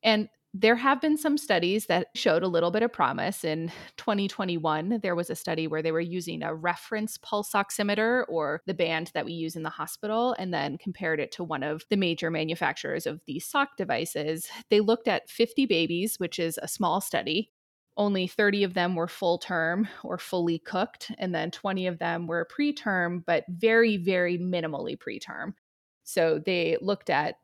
And 0.02 0.28
There 0.60 0.74
have 0.74 1.00
been 1.00 1.16
some 1.16 1.38
studies 1.38 1.86
that 1.86 2.08
showed 2.16 2.42
a 2.42 2.48
little 2.48 2.72
bit 2.72 2.82
of 2.82 2.92
promise. 2.92 3.44
In 3.44 3.70
2021, 3.96 4.98
there 5.02 5.14
was 5.14 5.30
a 5.30 5.36
study 5.36 5.68
where 5.68 5.82
they 5.82 5.92
were 5.92 6.00
using 6.00 6.42
a 6.42 6.52
reference 6.52 7.16
pulse 7.16 7.52
oximeter 7.52 8.24
or 8.28 8.60
the 8.66 8.74
band 8.74 9.12
that 9.14 9.24
we 9.24 9.32
use 9.34 9.54
in 9.54 9.62
the 9.62 9.70
hospital 9.70 10.34
and 10.36 10.52
then 10.52 10.76
compared 10.76 11.20
it 11.20 11.30
to 11.32 11.44
one 11.44 11.62
of 11.62 11.84
the 11.90 11.96
major 11.96 12.28
manufacturers 12.28 13.06
of 13.06 13.20
these 13.26 13.46
sock 13.46 13.76
devices. 13.76 14.48
They 14.68 14.80
looked 14.80 15.06
at 15.06 15.30
50 15.30 15.66
babies, 15.66 16.18
which 16.18 16.40
is 16.40 16.58
a 16.60 16.66
small 16.66 17.00
study. 17.00 17.52
Only 17.96 18.26
30 18.26 18.64
of 18.64 18.74
them 18.74 18.96
were 18.96 19.06
full 19.06 19.38
term 19.38 19.86
or 20.02 20.18
fully 20.18 20.58
cooked, 20.58 21.12
and 21.18 21.32
then 21.32 21.52
20 21.52 21.86
of 21.86 22.00
them 22.00 22.26
were 22.26 22.48
preterm, 22.52 23.24
but 23.24 23.44
very, 23.48 23.96
very 23.96 24.38
minimally 24.38 24.98
preterm. 24.98 25.54
So 26.02 26.40
they 26.44 26.78
looked 26.80 27.10
at 27.10 27.36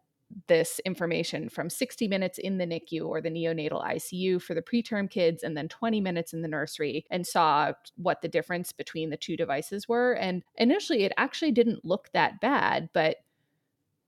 this 0.49 0.81
information 0.85 1.49
from 1.49 1.71
60 1.71 2.09
minutes 2.09 2.39
in 2.39 2.59
the 2.59 2.67
NICU 2.67 3.07
or 3.07 3.21
the 3.21 3.31
neonatal 3.31 3.85
ICU 3.85 4.41
for 4.43 4.55
the 4.55 4.63
preterm 4.63 5.09
kids 5.09 5.43
and 5.43 5.57
then 5.57 5.69
20 5.69 6.01
minutes 6.01 6.33
in 6.33 6.43
the 6.43 6.49
nursery 6.49 7.05
and 7.11 7.27
saw 7.27 7.73
what 7.97 8.21
the 8.21 8.29
difference 8.29 8.73
between 8.73 9.11
the 9.11 9.17
two 9.17 9.37
devices 9.37 9.89
were. 9.89 10.13
And 10.15 10.43
initially, 10.57 11.05
it 11.05 11.13
actually 11.17 11.53
didn't 11.53 11.85
look 11.85 12.11
that 12.13 12.41
bad, 12.41 12.89
but 12.93 13.19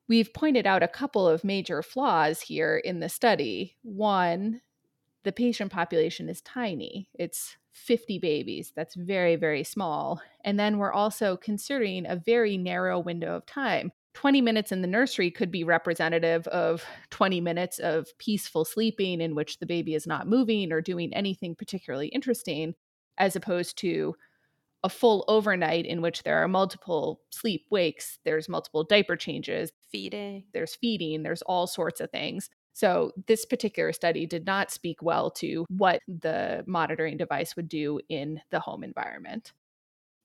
we've 0.08 0.32
pointed 0.32 0.66
out 0.66 0.82
a 0.82 0.88
couple 0.88 1.28
of 1.28 1.44
major 1.44 1.82
flaws 1.82 2.40
here 2.40 2.76
in 2.76 3.00
the 3.00 3.08
study. 3.08 3.76
One, 3.82 4.60
the 5.24 5.32
patient 5.32 5.72
population 5.72 6.28
is 6.28 6.40
tiny. 6.42 7.08
It's 7.14 7.56
50 7.72 8.18
babies. 8.18 8.72
That's 8.74 8.94
very, 8.94 9.36
very 9.36 9.64
small. 9.64 10.20
And 10.44 10.58
then 10.58 10.78
we're 10.78 10.92
also 10.92 11.36
considering 11.36 12.06
a 12.06 12.16
very 12.16 12.56
narrow 12.56 12.98
window 12.98 13.36
of 13.36 13.44
time. 13.44 13.92
20 14.16 14.40
minutes 14.40 14.72
in 14.72 14.80
the 14.80 14.88
nursery 14.88 15.30
could 15.30 15.50
be 15.50 15.62
representative 15.62 16.46
of 16.46 16.82
20 17.10 17.38
minutes 17.42 17.78
of 17.78 18.16
peaceful 18.16 18.64
sleeping 18.64 19.20
in 19.20 19.34
which 19.34 19.58
the 19.58 19.66
baby 19.66 19.94
is 19.94 20.06
not 20.06 20.26
moving 20.26 20.72
or 20.72 20.80
doing 20.80 21.12
anything 21.12 21.54
particularly 21.54 22.08
interesting, 22.08 22.74
as 23.18 23.36
opposed 23.36 23.76
to 23.76 24.16
a 24.82 24.88
full 24.88 25.22
overnight 25.28 25.84
in 25.84 26.00
which 26.00 26.22
there 26.22 26.42
are 26.42 26.48
multiple 26.48 27.20
sleep 27.28 27.66
wakes, 27.70 28.18
there's 28.24 28.48
multiple 28.48 28.84
diaper 28.84 29.16
changes, 29.16 29.70
feeding, 29.92 30.44
there's 30.54 30.74
feeding, 30.74 31.22
there's 31.22 31.42
all 31.42 31.66
sorts 31.66 32.00
of 32.00 32.10
things. 32.10 32.48
So, 32.72 33.12
this 33.26 33.44
particular 33.44 33.92
study 33.92 34.24
did 34.24 34.46
not 34.46 34.70
speak 34.70 35.02
well 35.02 35.30
to 35.32 35.66
what 35.68 36.00
the 36.08 36.64
monitoring 36.66 37.18
device 37.18 37.54
would 37.54 37.68
do 37.68 38.00
in 38.08 38.40
the 38.50 38.60
home 38.60 38.82
environment. 38.82 39.52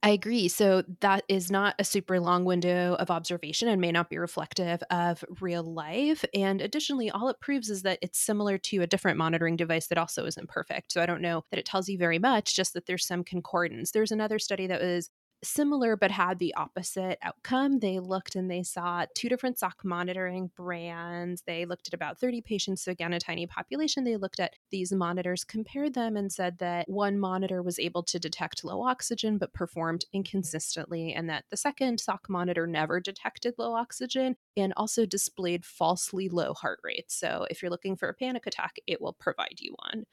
I 0.03 0.09
agree. 0.09 0.47
So 0.47 0.81
that 1.01 1.23
is 1.27 1.51
not 1.51 1.75
a 1.77 1.83
super 1.83 2.19
long 2.19 2.43
window 2.43 2.95
of 2.95 3.11
observation 3.11 3.67
and 3.67 3.79
may 3.79 3.91
not 3.91 4.09
be 4.09 4.17
reflective 4.17 4.81
of 4.89 5.23
real 5.39 5.61
life. 5.61 6.25
And 6.33 6.59
additionally, 6.59 7.11
all 7.11 7.29
it 7.29 7.39
proves 7.39 7.69
is 7.69 7.83
that 7.83 7.99
it's 8.01 8.17
similar 8.17 8.57
to 8.57 8.81
a 8.81 8.87
different 8.87 9.19
monitoring 9.19 9.57
device 9.57 9.87
that 9.87 9.99
also 9.99 10.25
isn't 10.25 10.49
perfect. 10.49 10.91
So 10.91 11.03
I 11.03 11.05
don't 11.05 11.21
know 11.21 11.43
that 11.51 11.59
it 11.59 11.67
tells 11.67 11.87
you 11.87 11.99
very 11.99 12.17
much, 12.17 12.55
just 12.55 12.73
that 12.73 12.87
there's 12.87 13.05
some 13.05 13.23
concordance. 13.23 13.91
There's 13.91 14.11
another 14.11 14.39
study 14.39 14.65
that 14.65 14.81
was 14.81 15.11
similar 15.43 15.95
but 15.95 16.11
had 16.11 16.39
the 16.39 16.53
opposite 16.55 17.17
outcome. 17.21 17.79
They 17.79 17.99
looked 17.99 18.35
and 18.35 18.49
they 18.49 18.63
saw 18.63 19.05
two 19.15 19.29
different 19.29 19.57
sock 19.57 19.83
monitoring 19.83 20.51
brands. 20.55 21.43
They 21.45 21.65
looked 21.65 21.87
at 21.87 21.93
about 21.93 22.19
30 22.19 22.41
patients, 22.41 22.83
so 22.83 22.91
again, 22.91 23.13
a 23.13 23.19
tiny 23.19 23.47
population. 23.47 24.03
They 24.03 24.17
looked 24.17 24.39
at 24.39 24.55
these 24.71 24.91
monitors, 24.91 25.43
compared 25.43 25.93
them, 25.93 26.15
and 26.15 26.31
said 26.31 26.59
that 26.59 26.87
one 26.87 27.19
monitor 27.19 27.61
was 27.61 27.79
able 27.79 28.03
to 28.03 28.19
detect 28.19 28.63
low 28.63 28.83
oxygen 28.83 29.37
but 29.37 29.53
performed 29.53 30.05
inconsistently, 30.13 31.13
and 31.13 31.29
that 31.29 31.45
the 31.49 31.57
second 31.57 31.99
sock 31.99 32.29
monitor 32.29 32.67
never 32.67 32.99
detected 32.99 33.55
low 33.57 33.73
oxygen 33.73 34.35
and 34.57 34.73
also 34.77 35.05
displayed 35.05 35.65
falsely 35.65 36.29
low 36.29 36.53
heart 36.53 36.79
rates. 36.83 37.15
So 37.15 37.47
if 37.49 37.61
you're 37.61 37.71
looking 37.71 37.95
for 37.95 38.09
a 38.09 38.13
panic 38.13 38.45
attack, 38.45 38.77
it 38.87 39.01
will 39.01 39.13
provide 39.13 39.59
you 39.59 39.75
one. 39.83 40.05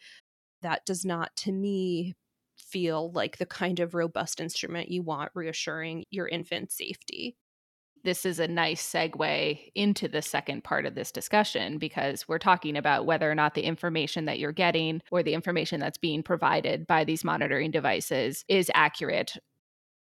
That 0.62 0.84
does 0.86 1.04
not, 1.04 1.36
to 1.36 1.52
me, 1.52 2.14
feel 2.70 3.10
like 3.12 3.38
the 3.38 3.46
kind 3.46 3.80
of 3.80 3.94
robust 3.94 4.40
instrument 4.40 4.90
you 4.90 5.02
want 5.02 5.30
reassuring 5.34 6.04
your 6.10 6.28
infant 6.28 6.70
safety. 6.70 7.36
This 8.04 8.24
is 8.24 8.38
a 8.38 8.48
nice 8.48 8.82
segue 8.82 9.70
into 9.74 10.08
the 10.08 10.22
second 10.22 10.62
part 10.64 10.86
of 10.86 10.94
this 10.94 11.10
discussion 11.10 11.78
because 11.78 12.28
we're 12.28 12.38
talking 12.38 12.76
about 12.76 13.06
whether 13.06 13.30
or 13.30 13.34
not 13.34 13.54
the 13.54 13.62
information 13.62 14.24
that 14.26 14.38
you're 14.38 14.52
getting 14.52 15.02
or 15.10 15.22
the 15.22 15.34
information 15.34 15.80
that's 15.80 15.98
being 15.98 16.22
provided 16.22 16.86
by 16.86 17.04
these 17.04 17.24
monitoring 17.24 17.70
devices 17.70 18.44
is 18.48 18.70
accurate 18.74 19.36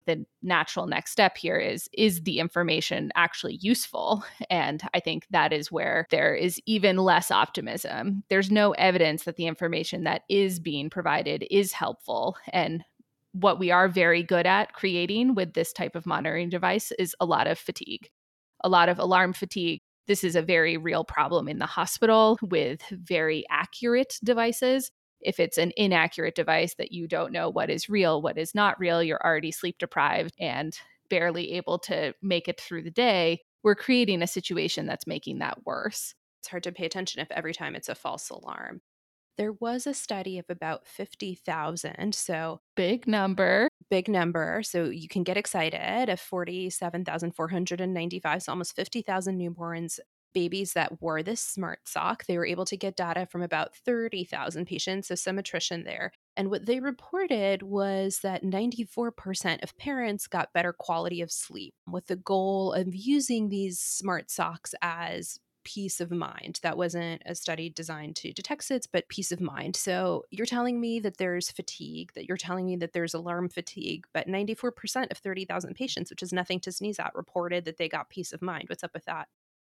the 0.07 0.25
natural 0.43 0.87
next 0.87 1.13
step 1.13 1.37
here 1.37 1.59
is 1.59 1.89
is 1.93 2.23
the 2.23 2.39
information 2.39 3.11
actually 3.15 3.57
useful? 3.61 4.25
And 4.51 4.83
i 4.95 5.01
think 5.01 5.27
that 5.31 5.53
is 5.53 5.73
where 5.73 6.07
there 6.11 6.35
is 6.35 6.61
even 6.67 6.97
less 6.97 7.31
optimism. 7.31 8.23
There's 8.29 8.51
no 8.51 8.73
evidence 8.73 9.25
that 9.25 9.37
the 9.37 9.47
information 9.47 10.05
that 10.05 10.23
is 10.29 10.61
being 10.61 10.91
provided 10.91 11.47
is 11.51 11.73
helpful. 11.73 12.37
And 12.53 12.85
what 13.33 13.59
we 13.59 13.71
are 13.71 13.89
very 13.89 14.23
good 14.23 14.47
at 14.47 14.73
creating 14.75 15.35
with 15.35 15.55
this 15.55 15.73
type 15.73 15.97
of 15.97 16.07
monitoring 16.07 16.49
device 16.51 16.93
is 16.99 17.17
a 17.21 17.25
lot 17.27 17.47
of 17.47 17.59
fatigue 17.59 18.11
a 18.65 18.69
lot 18.69 18.89
of 18.89 18.99
alarm 18.99 19.33
fatigue. 19.33 19.81
This 20.07 20.25
is 20.25 20.35
a 20.35 20.43
very 20.43 20.77
real 20.77 21.05
problem 21.05 21.49
in 21.49 21.59
the 21.59 21.67
hospital 21.67 22.39
with 22.43 22.83
very 22.91 23.45
accurate 23.51 24.19
devices 24.25 24.91
if 25.25 25.41
it's 25.41 25.59
an 25.59 25.73
inaccurate 25.77 26.35
device 26.35 26.75
that 26.75 26.93
you 26.93 27.09
don't 27.09 27.33
know 27.33 27.49
what 27.49 27.71
is 27.71 27.89
real, 27.89 28.23
what 28.23 28.39
is 28.39 28.55
not 28.55 28.79
real, 28.79 29.03
you're 29.03 29.25
already 29.25 29.51
sleep 29.51 29.79
deprived 29.79 30.35
and 30.39 30.79
barely 31.09 31.53
able 31.53 31.79
to 31.79 32.15
make 32.23 32.49
it 32.49 32.61
through 32.61 32.83
the 32.83 32.91
day, 32.91 33.41
we're 33.63 33.75
creating 33.75 34.23
a 34.23 34.27
situation 34.27 34.87
that's 34.87 35.07
making 35.07 35.39
that 35.39 35.65
worse. 35.65 36.15
It's 36.41 36.49
hard 36.49 36.63
to 36.65 36.73
pay 36.73 36.87
attention 36.87 37.21
if 37.21 37.31
every 37.31 37.55
time 37.55 37.75
it's 37.75 37.89
a 37.89 37.95
false 37.95 38.29
alarm. 38.31 38.81
There 39.37 39.53
was 39.53 39.87
a 39.87 39.95
study 39.95 40.39
of 40.39 40.45
about 40.49 40.87
50,000. 40.87 42.15
So, 42.15 42.61
big 42.77 43.09
number. 43.09 43.69
Big 43.91 44.09
number. 44.09 44.63
So, 44.63 44.85
you 44.85 45.09
can 45.09 45.25
get 45.25 45.37
excited 45.37 46.09
of 46.09 46.21
47,495. 46.21 48.43
So, 48.43 48.53
almost 48.53 48.77
50,000 48.77 49.39
newborns 49.39 49.99
babies 50.35 50.73
that 50.75 51.01
wore 51.01 51.23
this 51.23 51.41
smart 51.41 51.89
sock. 51.89 52.27
They 52.27 52.37
were 52.37 52.47
able 52.47 52.65
to 52.67 52.77
get 52.77 52.97
data 52.97 53.27
from 53.27 53.43
about 53.43 53.75
30,000 53.75 54.67
patients, 54.67 55.09
so 55.09 55.15
some 55.15 55.39
attrition 55.39 55.85
there. 55.85 56.13
And 56.37 56.51
what 56.51 56.67
they 56.67 56.81
reported 56.81 57.63
was 57.63 58.19
that 58.23 58.43
94% 58.43 59.63
of 59.63 59.77
parents 59.79 60.27
got 60.27 60.53
better 60.53 60.73
quality 60.73 61.21
of 61.21 61.31
sleep 61.31 61.75
with 61.89 62.07
the 62.07 62.17
goal 62.17 62.73
of 62.73 62.95
using 62.95 63.49
these 63.49 63.79
smart 63.79 64.31
socks 64.31 64.75
as 64.83 65.39
peace 65.65 66.01
of 66.01 66.11
mind. 66.11 66.61
That 66.63 66.77
wasn't 66.77 67.23
a 67.27 67.35
study 67.35 67.71
designed 67.71 68.17
to 68.17 68.33
detect 68.33 68.63
SIDS, 68.63 68.87
but 68.93 69.09
peace 69.09 69.33
of 69.33 69.41
mind. 69.41 69.77
So 69.77 70.25
you're 70.31 70.47
telling 70.47 70.81
me 70.81 71.01
that 71.01 71.17
there's 71.17 71.51
fatigue, 71.51 72.13
that 72.15 72.27
you're 72.27 72.37
telling 72.37 72.67
me 72.67 72.77
that 72.77 72.93
there's 72.93 73.15
alarm 73.15 73.49
fatigue, 73.49 74.05
but 74.13 74.29
94% 74.29 75.11
of 75.11 75.19
30,000 75.19 75.75
patients, 75.75 76.11
which 76.11 76.23
is 76.23 76.33
nothing 76.33 76.61
to 76.61 76.73
sneeze 76.73 77.01
at, 77.01 77.15
reported 77.15 77.65
that 77.65 77.79
they 77.79 77.89
got 77.89 78.11
peace 78.11 78.33
of 78.33 78.43
mind. 78.43 78.69
What's 78.69 78.85
up 78.85 78.93
with 78.95 79.07
that? 79.07 79.29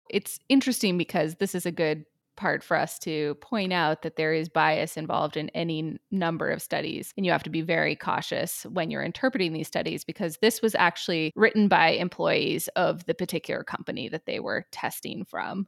It's 0.10 0.40
interesting 0.50 0.98
because 0.98 1.36
this 1.36 1.56
is 1.56 1.66
a 1.66 1.72
good 1.72 2.06
part 2.40 2.64
for 2.64 2.78
us 2.78 2.98
to 2.98 3.36
point 3.42 3.74
out 3.74 4.02
that 4.02 4.16
there 4.16 4.34
is 4.34 4.48
bias 4.48 4.96
involved 4.96 5.36
in 5.36 5.50
any 5.50 6.00
number 6.10 6.50
of 6.50 6.62
studies. 6.62 7.14
And 7.18 7.26
you 7.26 7.34
have 7.34 7.44
to 7.44 7.50
be 7.50 7.62
very 7.62 7.98
cautious 7.98 8.66
when 8.72 8.90
you're 8.90 9.04
interpreting 9.04 9.52
these 9.52 9.68
studies 9.68 10.06
because 10.06 10.38
this 10.38 10.62
was 10.62 10.74
actually 10.76 11.34
written 11.36 11.68
by 11.68 11.90
employees 11.90 12.70
of 12.78 13.06
the 13.06 13.14
particular 13.14 13.66
company 13.66 14.08
that 14.08 14.26
they 14.26 14.40
were 14.40 14.66
testing 14.72 15.26
from. 15.26 15.68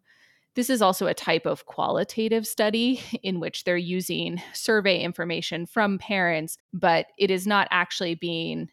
This 0.56 0.70
is 0.70 0.82
also 0.82 1.08
a 1.08 1.14
type 1.14 1.46
of 1.46 1.66
qualitative 1.66 2.48
study 2.48 3.02
in 3.24 3.42
which 3.42 3.66
they're 3.66 3.76
using 3.78 4.42
survey 4.54 5.02
information 5.02 5.66
from 5.66 5.98
parents, 6.00 6.58
but 6.74 7.08
it 7.18 7.30
is 7.30 7.46
not 7.46 7.68
actually 7.70 8.16
being 8.16 8.70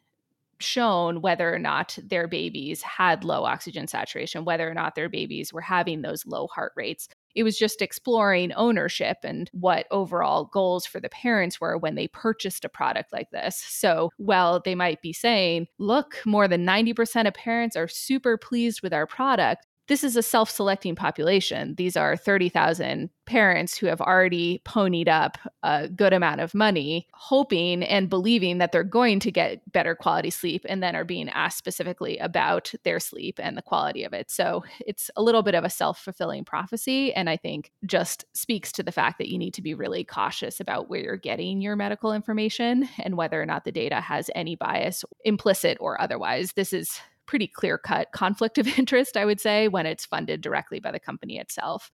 shown 0.60 1.20
whether 1.20 1.52
or 1.52 1.58
not 1.58 1.98
their 2.02 2.26
babies 2.26 2.82
had 2.82 3.24
low 3.24 3.44
oxygen 3.44 3.86
saturation, 3.86 4.44
whether 4.44 4.68
or 4.68 4.74
not 4.74 4.94
their 4.94 5.08
babies 5.08 5.52
were 5.52 5.60
having 5.60 6.02
those 6.02 6.26
low 6.26 6.46
heart 6.48 6.72
rates. 6.76 7.08
It 7.34 7.44
was 7.44 7.58
just 7.58 7.80
exploring 7.80 8.52
ownership 8.54 9.18
and 9.22 9.48
what 9.52 9.86
overall 9.90 10.46
goals 10.46 10.86
for 10.86 10.98
the 10.98 11.08
parents 11.08 11.60
were 11.60 11.78
when 11.78 11.94
they 11.94 12.08
purchased 12.08 12.64
a 12.64 12.68
product 12.68 13.12
like 13.12 13.30
this. 13.30 13.64
So, 13.78 14.10
while 14.16 14.60
they 14.60 14.74
might 14.74 15.00
be 15.02 15.12
saying, 15.12 15.68
look, 15.78 16.20
more 16.26 16.48
than 16.48 16.66
90% 16.66 17.28
of 17.28 17.34
parents 17.34 17.76
are 17.76 17.86
super 17.86 18.36
pleased 18.36 18.82
with 18.82 18.92
our 18.92 19.06
product, 19.06 19.67
this 19.88 20.04
is 20.04 20.16
a 20.16 20.22
self 20.22 20.50
selecting 20.50 20.94
population. 20.94 21.74
These 21.76 21.96
are 21.96 22.16
30,000 22.16 23.10
parents 23.26 23.76
who 23.76 23.86
have 23.86 24.00
already 24.00 24.62
ponied 24.64 25.08
up 25.08 25.36
a 25.62 25.88
good 25.88 26.12
amount 26.12 26.40
of 26.40 26.54
money, 26.54 27.06
hoping 27.12 27.82
and 27.82 28.08
believing 28.08 28.58
that 28.58 28.70
they're 28.72 28.84
going 28.84 29.20
to 29.20 29.32
get 29.32 29.60
better 29.72 29.94
quality 29.94 30.30
sleep, 30.30 30.64
and 30.68 30.82
then 30.82 30.94
are 30.94 31.04
being 31.04 31.28
asked 31.30 31.58
specifically 31.58 32.18
about 32.18 32.72
their 32.84 33.00
sleep 33.00 33.40
and 33.42 33.56
the 33.56 33.62
quality 33.62 34.04
of 34.04 34.12
it. 34.12 34.30
So 34.30 34.62
it's 34.86 35.10
a 35.16 35.22
little 35.22 35.42
bit 35.42 35.54
of 35.54 35.64
a 35.64 35.70
self 35.70 35.98
fulfilling 35.98 36.44
prophecy. 36.44 37.12
And 37.14 37.28
I 37.30 37.36
think 37.36 37.72
just 37.86 38.26
speaks 38.34 38.70
to 38.72 38.82
the 38.82 38.92
fact 38.92 39.18
that 39.18 39.28
you 39.28 39.38
need 39.38 39.54
to 39.54 39.62
be 39.62 39.74
really 39.74 40.04
cautious 40.04 40.60
about 40.60 40.90
where 40.90 41.00
you're 41.00 41.16
getting 41.16 41.60
your 41.62 41.76
medical 41.76 42.12
information 42.12 42.88
and 42.98 43.16
whether 43.16 43.40
or 43.40 43.46
not 43.46 43.64
the 43.64 43.72
data 43.72 44.00
has 44.02 44.30
any 44.34 44.54
bias, 44.54 45.04
implicit 45.24 45.78
or 45.80 46.00
otherwise. 46.00 46.52
This 46.52 46.74
is 46.74 47.00
pretty 47.28 47.46
clear 47.46 47.78
cut 47.78 48.10
conflict 48.12 48.58
of 48.58 48.66
interest, 48.78 49.16
I 49.16 49.24
would 49.24 49.40
say, 49.40 49.68
when 49.68 49.86
it's 49.86 50.04
funded 50.04 50.40
directly 50.40 50.80
by 50.80 50.90
the 50.90 50.98
company 50.98 51.38
itself. 51.38 51.92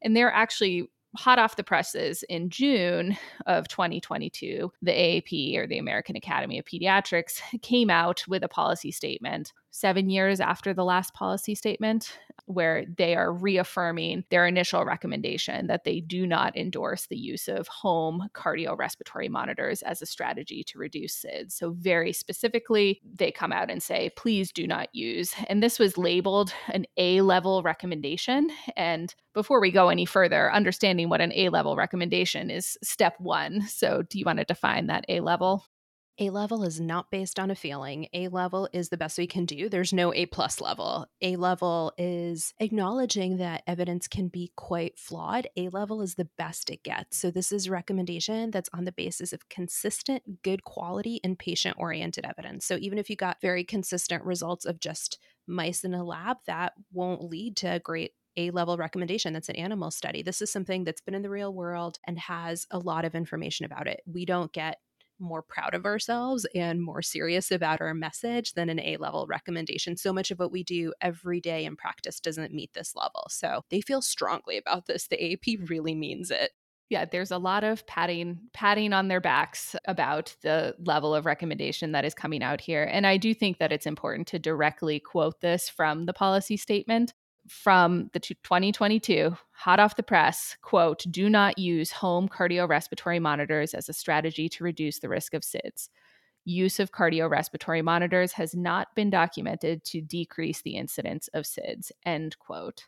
And 0.00 0.16
they're 0.16 0.32
actually 0.32 0.88
hot 1.16 1.38
off 1.38 1.56
the 1.56 1.64
presses 1.64 2.22
in 2.24 2.50
June 2.50 3.16
of 3.46 3.68
2022, 3.68 4.70
the 4.82 4.92
AAP 4.92 5.56
or 5.56 5.66
the 5.66 5.78
American 5.78 6.16
Academy 6.16 6.58
of 6.58 6.64
Pediatrics 6.64 7.40
came 7.62 7.90
out 7.90 8.24
with 8.28 8.44
a 8.44 8.48
policy 8.48 8.92
statement 8.92 9.52
seven 9.76 10.08
years 10.08 10.40
after 10.40 10.72
the 10.72 10.84
last 10.84 11.12
policy 11.12 11.54
statement, 11.54 12.18
where 12.46 12.86
they 12.96 13.14
are 13.14 13.30
reaffirming 13.30 14.24
their 14.30 14.46
initial 14.46 14.86
recommendation 14.86 15.66
that 15.66 15.84
they 15.84 16.00
do 16.00 16.26
not 16.26 16.56
endorse 16.56 17.06
the 17.06 17.16
use 17.16 17.46
of 17.46 17.68
home 17.68 18.26
cardiorespiratory 18.32 19.28
monitors 19.28 19.82
as 19.82 20.00
a 20.00 20.06
strategy 20.06 20.64
to 20.64 20.78
reduce 20.78 21.22
SIDS. 21.22 21.52
So, 21.52 21.72
very 21.72 22.12
specifically, 22.14 23.02
they 23.04 23.30
come 23.30 23.52
out 23.52 23.70
and 23.70 23.82
say, 23.82 24.10
please 24.16 24.50
do 24.50 24.66
not 24.66 24.88
use. 24.94 25.34
And 25.48 25.62
this 25.62 25.78
was 25.78 25.98
labeled 25.98 26.54
an 26.68 26.86
A 26.96 27.20
level 27.20 27.62
recommendation. 27.62 28.50
And 28.76 29.14
before 29.34 29.60
we 29.60 29.70
go 29.70 29.90
any 29.90 30.06
further, 30.06 30.50
understanding 30.50 31.10
what 31.10 31.20
an 31.20 31.32
A 31.34 31.50
level 31.50 31.76
recommendation 31.76 32.48
is 32.48 32.78
step 32.82 33.16
one. 33.18 33.60
So, 33.68 34.02
do 34.08 34.18
you 34.18 34.24
want 34.24 34.38
to 34.38 34.44
define 34.46 34.86
that 34.86 35.04
A 35.10 35.20
level? 35.20 35.64
A 36.18 36.30
level 36.30 36.64
is 36.64 36.80
not 36.80 37.10
based 37.10 37.38
on 37.38 37.50
a 37.50 37.54
feeling. 37.54 38.08
A 38.14 38.28
level 38.28 38.70
is 38.72 38.88
the 38.88 38.96
best 38.96 39.18
we 39.18 39.26
can 39.26 39.44
do. 39.44 39.68
There's 39.68 39.92
no 39.92 40.14
A 40.14 40.24
plus 40.24 40.62
level. 40.62 41.06
A 41.20 41.36
level 41.36 41.92
is 41.98 42.54
acknowledging 42.58 43.36
that 43.36 43.62
evidence 43.66 44.08
can 44.08 44.28
be 44.28 44.50
quite 44.56 44.98
flawed. 44.98 45.46
A 45.58 45.68
level 45.68 46.00
is 46.00 46.14
the 46.14 46.28
best 46.38 46.70
it 46.70 46.82
gets. 46.82 47.18
So, 47.18 47.30
this 47.30 47.52
is 47.52 47.66
a 47.66 47.70
recommendation 47.70 48.50
that's 48.50 48.70
on 48.72 48.84
the 48.86 48.92
basis 48.92 49.34
of 49.34 49.50
consistent, 49.50 50.42
good 50.42 50.64
quality, 50.64 51.20
and 51.22 51.38
patient 51.38 51.76
oriented 51.78 52.24
evidence. 52.24 52.64
So, 52.64 52.78
even 52.80 52.96
if 52.96 53.10
you 53.10 53.16
got 53.16 53.42
very 53.42 53.62
consistent 53.62 54.24
results 54.24 54.64
of 54.64 54.80
just 54.80 55.18
mice 55.46 55.84
in 55.84 55.92
a 55.92 56.02
lab, 56.02 56.38
that 56.46 56.72
won't 56.92 57.24
lead 57.24 57.56
to 57.58 57.72
a 57.72 57.78
great 57.78 58.12
a 58.38 58.50
level 58.50 58.76
recommendation 58.76 59.32
that's 59.32 59.48
an 59.48 59.56
animal 59.56 59.90
study. 59.90 60.22
This 60.22 60.42
is 60.42 60.52
something 60.52 60.84
that's 60.84 61.00
been 61.00 61.14
in 61.14 61.22
the 61.22 61.30
real 61.30 61.54
world 61.54 61.98
and 62.06 62.18
has 62.18 62.66
a 62.70 62.78
lot 62.78 63.04
of 63.04 63.14
information 63.14 63.64
about 63.64 63.86
it. 63.86 64.02
We 64.06 64.26
don't 64.26 64.52
get 64.52 64.78
more 65.18 65.42
proud 65.42 65.74
of 65.74 65.86
ourselves 65.86 66.46
and 66.54 66.82
more 66.82 67.02
serious 67.02 67.50
about 67.50 67.80
our 67.80 67.94
message 67.94 68.52
than 68.54 68.68
an 68.68 68.80
A 68.80 68.96
level 68.96 69.26
recommendation. 69.28 69.96
So 69.96 70.12
much 70.12 70.30
of 70.30 70.38
what 70.38 70.52
we 70.52 70.62
do 70.62 70.92
every 71.00 71.40
day 71.40 71.64
in 71.64 71.76
practice 71.76 72.20
doesn't 72.20 72.54
meet 72.54 72.72
this 72.74 72.94
level. 72.94 73.26
So 73.30 73.62
they 73.70 73.80
feel 73.80 74.02
strongly 74.02 74.56
about 74.56 74.86
this. 74.86 75.08
The 75.08 75.32
AP 75.32 75.68
really 75.68 75.94
means 75.94 76.30
it. 76.30 76.52
Yeah, 76.88 77.04
there's 77.04 77.32
a 77.32 77.38
lot 77.38 77.64
of 77.64 77.84
patting 77.86 78.38
patting 78.52 78.92
on 78.92 79.08
their 79.08 79.20
backs 79.20 79.74
about 79.86 80.36
the 80.42 80.76
level 80.78 81.16
of 81.16 81.26
recommendation 81.26 81.92
that 81.92 82.04
is 82.04 82.14
coming 82.14 82.44
out 82.44 82.60
here. 82.60 82.84
And 82.84 83.06
I 83.06 83.16
do 83.16 83.34
think 83.34 83.58
that 83.58 83.72
it's 83.72 83.86
important 83.86 84.28
to 84.28 84.38
directly 84.38 85.00
quote 85.00 85.40
this 85.40 85.68
from 85.68 86.06
the 86.06 86.12
policy 86.12 86.56
statement 86.56 87.12
from 87.48 88.10
the 88.12 88.20
2022, 88.20 89.36
hot 89.52 89.80
off 89.80 89.96
the 89.96 90.02
press, 90.02 90.56
quote, 90.62 91.04
do 91.10 91.28
not 91.28 91.58
use 91.58 91.90
home 91.90 92.28
cardiorespiratory 92.28 93.20
monitors 93.20 93.74
as 93.74 93.88
a 93.88 93.92
strategy 93.92 94.48
to 94.50 94.64
reduce 94.64 94.98
the 94.98 95.08
risk 95.08 95.34
of 95.34 95.42
SIDS. 95.42 95.88
Use 96.44 96.78
of 96.78 96.92
cardiorespiratory 96.92 97.82
monitors 97.82 98.32
has 98.32 98.54
not 98.54 98.94
been 98.94 99.10
documented 99.10 99.84
to 99.84 100.00
decrease 100.00 100.62
the 100.62 100.76
incidence 100.76 101.28
of 101.34 101.44
SIDS, 101.44 101.90
end 102.04 102.38
quote. 102.38 102.86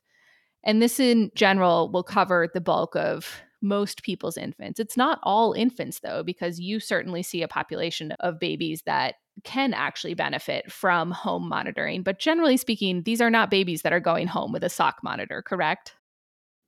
And 0.65 0.83
this 0.83 1.01
in 1.01 1.31
general 1.35 1.91
will 1.91 2.03
cover 2.03 2.49
the 2.53 2.61
bulk 2.61 2.95
of 2.97 3.41
most 3.61 4.03
people's 4.03 4.37
infants. 4.37 4.79
It's 4.79 4.97
not 4.97 5.19
all 5.23 5.53
infants, 5.53 6.01
though, 6.01 6.23
because 6.23 6.61
you 6.61 6.81
certainly 6.81 7.23
see 7.23 7.43
a 7.43 7.49
population 7.49 8.13
of 8.21 8.39
babies 8.39 8.83
that 8.87 9.17
can 9.45 9.75
actually 9.75 10.15
benefit 10.15 10.71
from 10.71 11.11
home 11.11 11.49
monitoring. 11.49 12.03
But 12.03 12.19
generally 12.19 12.57
speaking, 12.57 13.03
these 13.03 13.21
are 13.21 13.31
not 13.31 13.51
babies 13.51 13.83
that 13.83 13.93
are 13.93 14.01
going 14.01 14.27
home 14.27 14.53
with 14.53 14.65
a 14.65 14.69
sock 14.69 14.99
monitor, 15.03 15.43
correct? 15.43 15.95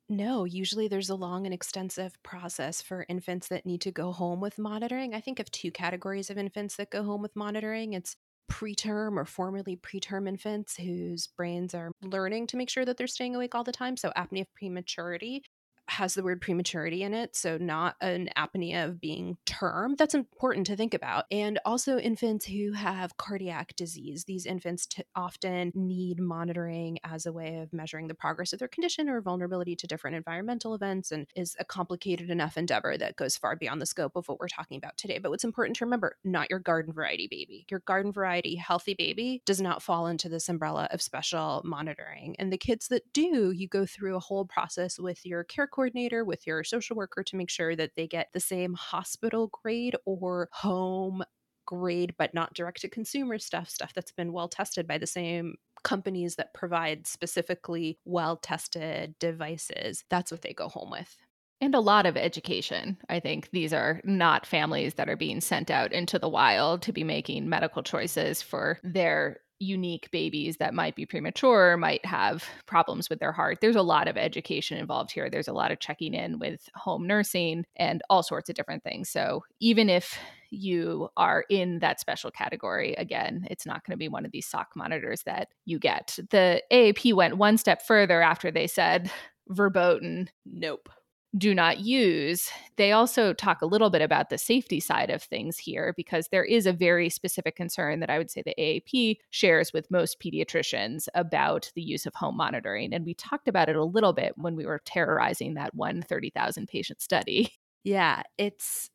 No, 0.09 0.43
usually 0.43 0.89
there's 0.89 1.09
a 1.09 1.15
long 1.15 1.45
and 1.45 1.53
extensive 1.53 2.21
process 2.21 2.81
for 2.81 3.05
infants 3.07 3.47
that 3.47 3.65
need 3.65 3.79
to 3.81 3.91
go 3.91 4.11
home 4.11 4.41
with 4.41 4.57
monitoring. 4.57 5.13
I 5.13 5.21
think 5.21 5.39
of 5.39 5.49
two 5.51 5.71
categories 5.71 6.29
of 6.29 6.37
infants 6.37 6.75
that 6.75 6.91
go 6.91 7.03
home 7.03 7.21
with 7.21 7.35
monitoring. 7.35 7.93
It's 7.93 8.17
preterm 8.51 9.15
or 9.15 9.23
formerly 9.23 9.77
preterm 9.77 10.27
infants 10.27 10.75
whose 10.75 11.27
brains 11.27 11.73
are 11.73 11.93
learning 12.01 12.47
to 12.47 12.57
make 12.57 12.69
sure 12.69 12.83
that 12.83 12.97
they're 12.97 13.07
staying 13.07 13.35
awake 13.35 13.55
all 13.55 13.63
the 13.63 13.71
time. 13.71 13.95
So, 13.95 14.11
apnea 14.17 14.41
of 14.41 14.53
prematurity 14.53 15.43
has 15.91 16.13
the 16.13 16.23
word 16.23 16.39
prematurity 16.39 17.03
in 17.03 17.13
it, 17.13 17.35
so 17.35 17.57
not 17.57 17.97
an 17.99 18.29
apnea 18.37 18.85
of 18.85 19.01
being 19.01 19.37
term. 19.45 19.95
That's 19.97 20.15
important 20.15 20.65
to 20.67 20.77
think 20.77 20.93
about. 20.93 21.25
And 21.29 21.59
also 21.65 21.97
infants 21.97 22.45
who 22.45 22.71
have 22.71 23.17
cardiac 23.17 23.75
disease. 23.75 24.23
These 24.23 24.45
infants 24.45 24.85
t- 24.85 25.03
often 25.17 25.73
need 25.75 26.21
monitoring 26.21 26.99
as 27.03 27.25
a 27.25 27.33
way 27.33 27.57
of 27.57 27.73
measuring 27.73 28.07
the 28.07 28.15
progress 28.15 28.53
of 28.53 28.59
their 28.59 28.69
condition 28.69 29.09
or 29.09 29.19
vulnerability 29.19 29.75
to 29.75 29.87
different 29.87 30.15
environmental 30.15 30.73
events 30.73 31.11
and 31.11 31.27
is 31.35 31.57
a 31.59 31.65
complicated 31.65 32.29
enough 32.29 32.57
endeavor 32.57 32.97
that 32.97 33.17
goes 33.17 33.35
far 33.35 33.57
beyond 33.57 33.81
the 33.81 33.85
scope 33.85 34.15
of 34.15 34.29
what 34.29 34.39
we're 34.39 34.47
talking 34.47 34.77
about 34.77 34.95
today. 34.95 35.19
But 35.19 35.29
what's 35.29 35.43
important 35.43 35.75
to 35.77 35.85
remember, 35.85 36.15
not 36.23 36.49
your 36.49 36.59
garden 36.59 36.93
variety 36.93 37.27
baby. 37.29 37.65
Your 37.69 37.81
garden 37.81 38.13
variety 38.13 38.55
healthy 38.55 38.93
baby 38.93 39.41
does 39.45 39.59
not 39.59 39.83
fall 39.83 40.07
into 40.07 40.29
this 40.29 40.47
umbrella 40.47 40.87
of 40.91 41.01
special 41.01 41.61
monitoring. 41.65 42.37
And 42.39 42.51
the 42.51 42.57
kids 42.57 42.87
that 42.87 43.11
do, 43.11 43.51
you 43.51 43.67
go 43.67 43.85
through 43.85 44.15
a 44.15 44.21
whole 44.21 44.45
process 44.45 44.97
with 44.97 45.25
your 45.25 45.43
care 45.43 45.67
coordinator, 45.67 45.80
with 45.89 46.45
your 46.45 46.63
social 46.63 46.95
worker 46.95 47.23
to 47.23 47.35
make 47.35 47.49
sure 47.49 47.75
that 47.75 47.91
they 47.95 48.07
get 48.07 48.29
the 48.33 48.39
same 48.39 48.73
hospital 48.73 49.49
grade 49.63 49.95
or 50.05 50.49
home 50.51 51.23
grade, 51.65 52.13
but 52.17 52.33
not 52.33 52.53
direct 52.53 52.81
to 52.81 52.89
consumer 52.89 53.37
stuff, 53.39 53.69
stuff 53.69 53.93
that's 53.93 54.11
been 54.11 54.33
well 54.33 54.47
tested 54.47 54.87
by 54.87 54.97
the 54.97 55.07
same 55.07 55.55
companies 55.83 56.35
that 56.35 56.53
provide 56.53 57.07
specifically 57.07 57.97
well 58.05 58.37
tested 58.37 59.15
devices. 59.19 60.03
That's 60.09 60.31
what 60.31 60.41
they 60.41 60.53
go 60.53 60.69
home 60.69 60.91
with. 60.91 61.15
And 61.61 61.75
a 61.75 61.79
lot 61.79 62.07
of 62.07 62.17
education. 62.17 62.97
I 63.07 63.19
think 63.19 63.51
these 63.51 63.71
are 63.71 64.01
not 64.03 64.47
families 64.47 64.95
that 64.95 65.09
are 65.09 65.15
being 65.15 65.41
sent 65.41 65.69
out 65.69 65.93
into 65.93 66.17
the 66.17 66.29
wild 66.29 66.81
to 66.83 66.91
be 66.91 67.03
making 67.03 67.47
medical 67.47 67.83
choices 67.83 68.41
for 68.41 68.79
their 68.83 69.41
unique 69.61 70.09
babies 70.11 70.57
that 70.57 70.73
might 70.73 70.95
be 70.95 71.05
premature, 71.05 71.77
might 71.77 72.03
have 72.05 72.43
problems 72.65 73.09
with 73.09 73.19
their 73.19 73.31
heart. 73.31 73.59
There's 73.61 73.75
a 73.75 73.81
lot 73.81 74.07
of 74.07 74.17
education 74.17 74.77
involved 74.77 75.11
here. 75.11 75.29
There's 75.29 75.47
a 75.47 75.53
lot 75.53 75.71
of 75.71 75.79
checking 75.79 76.13
in 76.13 76.39
with 76.39 76.67
home 76.75 77.05
nursing 77.05 77.65
and 77.75 78.01
all 78.09 78.23
sorts 78.23 78.49
of 78.49 78.55
different 78.55 78.83
things. 78.83 79.09
So 79.09 79.43
even 79.59 79.89
if 79.89 80.17
you 80.49 81.09
are 81.15 81.45
in 81.49 81.79
that 81.79 81.99
special 81.99 82.31
category, 82.31 82.93
again, 82.95 83.47
it's 83.49 83.65
not 83.65 83.85
going 83.85 83.93
to 83.93 83.97
be 83.97 84.09
one 84.09 84.25
of 84.25 84.31
these 84.31 84.47
sock 84.47 84.69
monitors 84.75 85.23
that 85.23 85.49
you 85.65 85.79
get. 85.79 86.17
The 86.31 86.63
AAP 86.71 87.13
went 87.13 87.37
one 87.37 87.57
step 87.57 87.83
further 87.83 88.21
after 88.21 88.51
they 88.51 88.67
said 88.67 89.11
verboten, 89.47 90.29
nope 90.45 90.89
do 91.37 91.55
not 91.55 91.79
use, 91.79 92.49
they 92.75 92.91
also 92.91 93.33
talk 93.33 93.61
a 93.61 93.65
little 93.65 93.89
bit 93.89 94.01
about 94.01 94.29
the 94.29 94.37
safety 94.37 94.79
side 94.79 95.09
of 95.09 95.23
things 95.23 95.57
here 95.57 95.93
because 95.95 96.27
there 96.27 96.43
is 96.43 96.65
a 96.65 96.73
very 96.73 97.09
specific 97.09 97.55
concern 97.55 98.01
that 98.01 98.09
I 98.09 98.17
would 98.17 98.29
say 98.29 98.41
the 98.41 98.55
AAP 98.57 99.17
shares 99.29 99.71
with 99.71 99.89
most 99.89 100.19
pediatricians 100.19 101.07
about 101.15 101.71
the 101.73 101.81
use 101.81 102.05
of 102.05 102.15
home 102.15 102.35
monitoring. 102.35 102.93
And 102.93 103.05
we 103.05 103.13
talked 103.13 103.47
about 103.47 103.69
it 103.69 103.77
a 103.77 103.83
little 103.83 104.13
bit 104.13 104.33
when 104.37 104.55
we 104.55 104.65
were 104.65 104.81
terrorizing 104.83 105.53
that 105.53 105.73
one 105.73 106.01
30,000 106.01 106.67
patient 106.67 107.01
study. 107.01 107.51
Yeah, 107.83 108.21
it's 108.37 108.91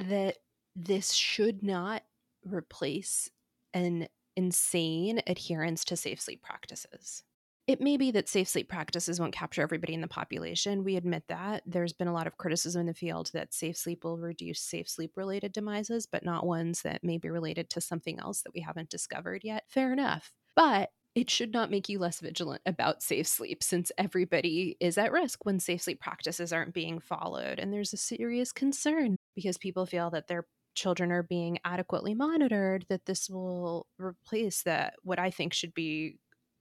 that 0.00 0.38
this 0.74 1.12
should 1.12 1.62
not 1.62 2.02
replace 2.44 3.30
an 3.72 4.08
insane 4.36 5.20
adherence 5.26 5.84
to 5.84 5.96
safe 5.96 6.20
sleep 6.20 6.42
practices. 6.42 7.22
It 7.66 7.80
may 7.80 7.96
be 7.96 8.10
that 8.10 8.28
safe 8.28 8.48
sleep 8.48 8.68
practices 8.68 9.18
won't 9.18 9.32
capture 9.32 9.62
everybody 9.62 9.94
in 9.94 10.02
the 10.02 10.08
population. 10.08 10.84
We 10.84 10.96
admit 10.96 11.24
that. 11.28 11.62
There's 11.64 11.94
been 11.94 12.08
a 12.08 12.12
lot 12.12 12.26
of 12.26 12.36
criticism 12.36 12.80
in 12.80 12.86
the 12.86 12.94
field 12.94 13.30
that 13.32 13.54
safe 13.54 13.78
sleep 13.78 14.04
will 14.04 14.18
reduce 14.18 14.60
safe 14.60 14.88
sleep 14.88 15.12
related 15.16 15.54
demises, 15.54 16.06
but 16.06 16.26
not 16.26 16.46
ones 16.46 16.82
that 16.82 17.02
may 17.02 17.16
be 17.16 17.30
related 17.30 17.70
to 17.70 17.80
something 17.80 18.20
else 18.20 18.42
that 18.42 18.52
we 18.54 18.60
haven't 18.60 18.90
discovered 18.90 19.42
yet. 19.44 19.64
Fair 19.68 19.94
enough. 19.94 20.30
But 20.54 20.90
it 21.14 21.30
should 21.30 21.52
not 21.52 21.70
make 21.70 21.88
you 21.88 21.98
less 21.98 22.20
vigilant 22.20 22.60
about 22.66 23.02
safe 23.02 23.26
sleep 23.26 23.62
since 23.62 23.90
everybody 23.96 24.76
is 24.78 24.98
at 24.98 25.12
risk 25.12 25.46
when 25.46 25.58
safe 25.58 25.82
sleep 25.82 26.00
practices 26.00 26.52
aren't 26.52 26.74
being 26.74 27.00
followed. 27.00 27.58
And 27.58 27.72
there's 27.72 27.94
a 27.94 27.96
serious 27.96 28.52
concern 28.52 29.16
because 29.34 29.56
people 29.56 29.86
feel 29.86 30.10
that 30.10 30.26
their 30.28 30.46
children 30.74 31.12
are 31.12 31.22
being 31.22 31.58
adequately 31.64 32.14
monitored 32.14 32.84
that 32.88 33.06
this 33.06 33.30
will 33.30 33.86
replace 33.96 34.62
that 34.62 34.94
what 35.02 35.20
i 35.20 35.30
think 35.30 35.52
should 35.52 35.72
be 35.72 36.18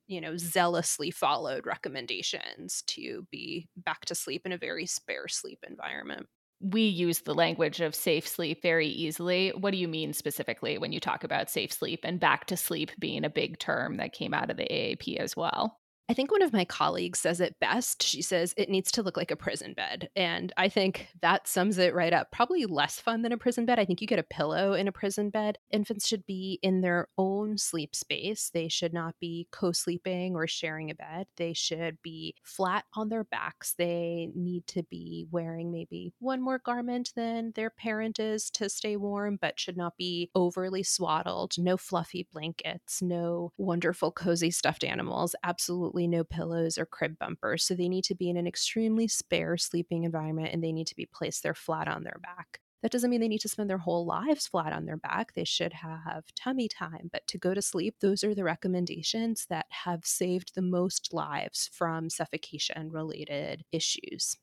you 0.08 0.22
know, 0.22 0.38
zealously 0.38 1.12
followed 1.12 1.66
recommendations 1.66 2.84
to 2.88 3.28
be 3.32 3.68
back 3.78 4.06
to 4.06 4.16
sleep 4.16 4.46
in 4.46 4.52
a 4.52 4.58
very 4.58 4.86
spare 4.86 5.28
sleep 5.28 5.60
environment. 5.68 6.28
We 6.62 6.84
use 6.84 7.22
the 7.22 7.36
language 7.36 7.82
of 7.82 7.94
safe 7.94 8.26
sleep 8.26 8.62
very 8.62 8.88
easily. 8.88 9.50
What 9.50 9.72
do 9.72 9.78
you 9.78 9.88
mean 9.88 10.14
specifically 10.14 10.78
when 10.78 10.94
you 10.94 11.00
talk 11.00 11.24
about 11.24 11.50
safe 11.50 11.74
sleep 11.74 12.02
and 12.04 12.20
back 12.20 12.46
to 12.48 12.58
sleep 12.58 12.92
being 13.00 13.26
a 13.26 13.30
big 13.30 13.60
term 13.60 13.98
that 13.98 14.14
came 14.14 14.34
out 14.34 14.50
of 14.50 14.58
the 14.58 14.64
AAP 14.72 15.18
as 15.18 15.36
well? 15.36 15.80
I 16.10 16.14
think 16.14 16.32
one 16.32 16.42
of 16.42 16.52
my 16.52 16.66
colleagues 16.66 17.20
says 17.20 17.40
it 17.40 17.56
best. 17.62 18.04
She 18.04 18.22
says 18.22 18.54
it 18.58 18.70
needs 18.70 18.92
to 18.92 19.02
look 19.02 19.16
like 19.16 19.32
a 19.32 19.38
prison 19.38 19.74
bed. 19.74 20.10
And 20.18 20.52
I 20.58 20.68
think 20.68 21.08
that 21.22 21.48
sums 21.48 21.78
it 21.78 21.96
right 21.96 22.12
up. 22.12 22.30
Probably 22.30 22.66
less 22.66 23.00
fun 23.00 23.22
than 23.22 23.32
a 23.32 23.38
prison 23.38 23.66
bed. 23.66 23.80
I 23.80 23.86
think 23.86 24.02
you 24.02 24.08
get 24.08 24.20
a 24.20 24.24
pillow 24.24 24.74
in 24.74 24.90
a 24.90 24.92
prison 24.92 25.30
bed. 25.30 25.58
Infants 25.72 26.06
should 26.06 26.26
be 26.26 26.60
in 26.62 26.82
their 26.82 27.08
own 27.18 27.58
sleep 27.58 27.96
space. 27.96 28.52
They 28.54 28.68
should 28.68 28.94
not 28.94 29.16
be 29.22 29.48
co 29.52 29.72
sleeping 29.72 30.36
or 30.36 30.46
sharing 30.46 30.92
a 30.92 30.96
bed. 30.96 31.28
They 31.38 31.54
should 31.54 31.98
be 32.04 32.36
flat 32.44 32.84
on 32.96 33.08
their 33.08 33.24
backs. 33.24 33.74
They 33.78 34.30
need 34.36 34.68
to 34.68 34.84
be 34.84 35.26
wearing 35.32 35.72
maybe 35.72 36.14
one 36.20 36.42
more 36.42 36.60
garment 36.60 37.14
than 37.16 37.54
their 37.56 37.70
parent 37.70 38.20
is 38.20 38.50
to 38.52 38.70
stay 38.70 38.98
warm, 38.98 39.38
but 39.40 39.58
should 39.58 39.78
not 39.78 39.96
be 39.98 40.30
overly 40.36 40.84
swaddled. 40.84 41.54
No 41.58 41.78
fluffy 41.78 42.28
blankets, 42.32 43.02
no 43.02 43.54
wonderful, 43.58 44.12
cozy 44.12 44.52
stuffed 44.52 44.84
animals. 44.84 45.34
Absolutely 45.44 45.93
absolutely 45.94 46.08
no 46.08 46.24
pillows 46.24 46.78
or 46.78 46.86
crib 46.86 47.18
bumpers. 47.20 47.64
So 47.64 47.76
they 47.76 47.88
need 47.90 48.04
to 48.06 48.16
be 48.16 48.30
in 48.30 48.38
an 48.38 48.48
extremely 48.48 49.08
spare 49.08 49.58
sleeping 49.58 50.04
environment 50.04 50.50
and 50.52 50.64
they 50.64 50.72
need 50.72 50.88
to 50.88 50.96
be 50.96 51.06
placed 51.06 51.44
there 51.44 51.54
flat 51.54 51.88
on 51.88 52.04
their 52.04 52.20
back. 52.22 52.60
That 52.82 52.92
doesn't 52.92 53.10
mean 53.10 53.22
they 53.22 53.30
need 53.30 53.42
to 53.42 53.50
spend 53.50 53.70
their 53.70 53.78
whole 53.78 54.06
lives 54.06 54.48
flat 54.48 54.74
on 54.74 54.86
their 54.86 54.98
back. 54.98 55.34
They 55.34 55.46
should 55.46 55.72
have 55.72 56.26
tummy 56.36 56.68
time. 56.68 57.10
But 57.14 57.26
to 57.28 57.38
go 57.38 57.54
to 57.54 57.62
sleep, 57.62 57.96
those 58.02 58.24
are 58.24 58.36
the 58.36 58.44
recommendations 58.44 59.46
that 59.50 59.68
have 59.70 60.06
saved 60.06 60.54
the 60.56 60.62
most 60.62 61.14
lives 61.14 61.70
from 61.72 62.10
suffocation 62.10 62.92
related 62.92 63.64
issues. 63.72 64.36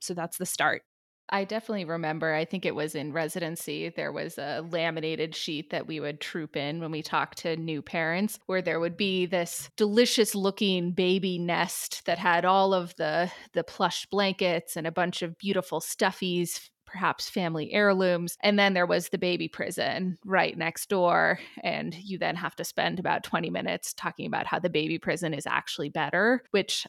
So 0.00 0.14
that's 0.14 0.38
the 0.38 0.46
start. 0.46 0.82
I 1.30 1.44
definitely 1.44 1.84
remember, 1.84 2.34
I 2.34 2.44
think 2.44 2.66
it 2.66 2.74
was 2.74 2.94
in 2.94 3.12
residency, 3.12 3.88
there 3.88 4.12
was 4.12 4.36
a 4.36 4.66
laminated 4.70 5.34
sheet 5.34 5.70
that 5.70 5.86
we 5.86 6.00
would 6.00 6.20
troop 6.20 6.56
in 6.56 6.80
when 6.80 6.90
we 6.90 7.02
talked 7.02 7.38
to 7.38 7.56
new 7.56 7.82
parents, 7.82 8.38
where 8.46 8.62
there 8.62 8.80
would 8.80 8.96
be 8.96 9.26
this 9.26 9.70
delicious 9.76 10.34
looking 10.34 10.92
baby 10.92 11.38
nest 11.38 12.04
that 12.06 12.18
had 12.18 12.44
all 12.44 12.74
of 12.74 12.94
the, 12.96 13.30
the 13.52 13.64
plush 13.64 14.06
blankets 14.06 14.76
and 14.76 14.86
a 14.86 14.92
bunch 14.92 15.22
of 15.22 15.38
beautiful 15.38 15.80
stuffies 15.80 16.68
perhaps 16.90 17.30
family 17.30 17.72
heirlooms. 17.72 18.36
And 18.42 18.58
then 18.58 18.74
there 18.74 18.86
was 18.86 19.10
the 19.10 19.18
baby 19.18 19.46
prison 19.46 20.18
right 20.24 20.58
next 20.58 20.88
door. 20.88 21.38
And 21.62 21.94
you 21.94 22.18
then 22.18 22.34
have 22.34 22.56
to 22.56 22.64
spend 22.64 22.98
about 22.98 23.22
20 23.22 23.48
minutes 23.48 23.94
talking 23.94 24.26
about 24.26 24.46
how 24.46 24.58
the 24.58 24.70
baby 24.70 24.98
prison 24.98 25.32
is 25.32 25.46
actually 25.46 25.88
better, 25.88 26.42
which 26.50 26.86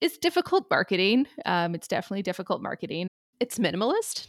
is 0.00 0.16
difficult 0.18 0.66
marketing. 0.70 1.26
Um, 1.44 1.74
it's 1.74 1.88
definitely 1.88 2.22
difficult 2.22 2.62
marketing. 2.62 3.08
It's 3.42 3.58
minimalist. 3.58 4.28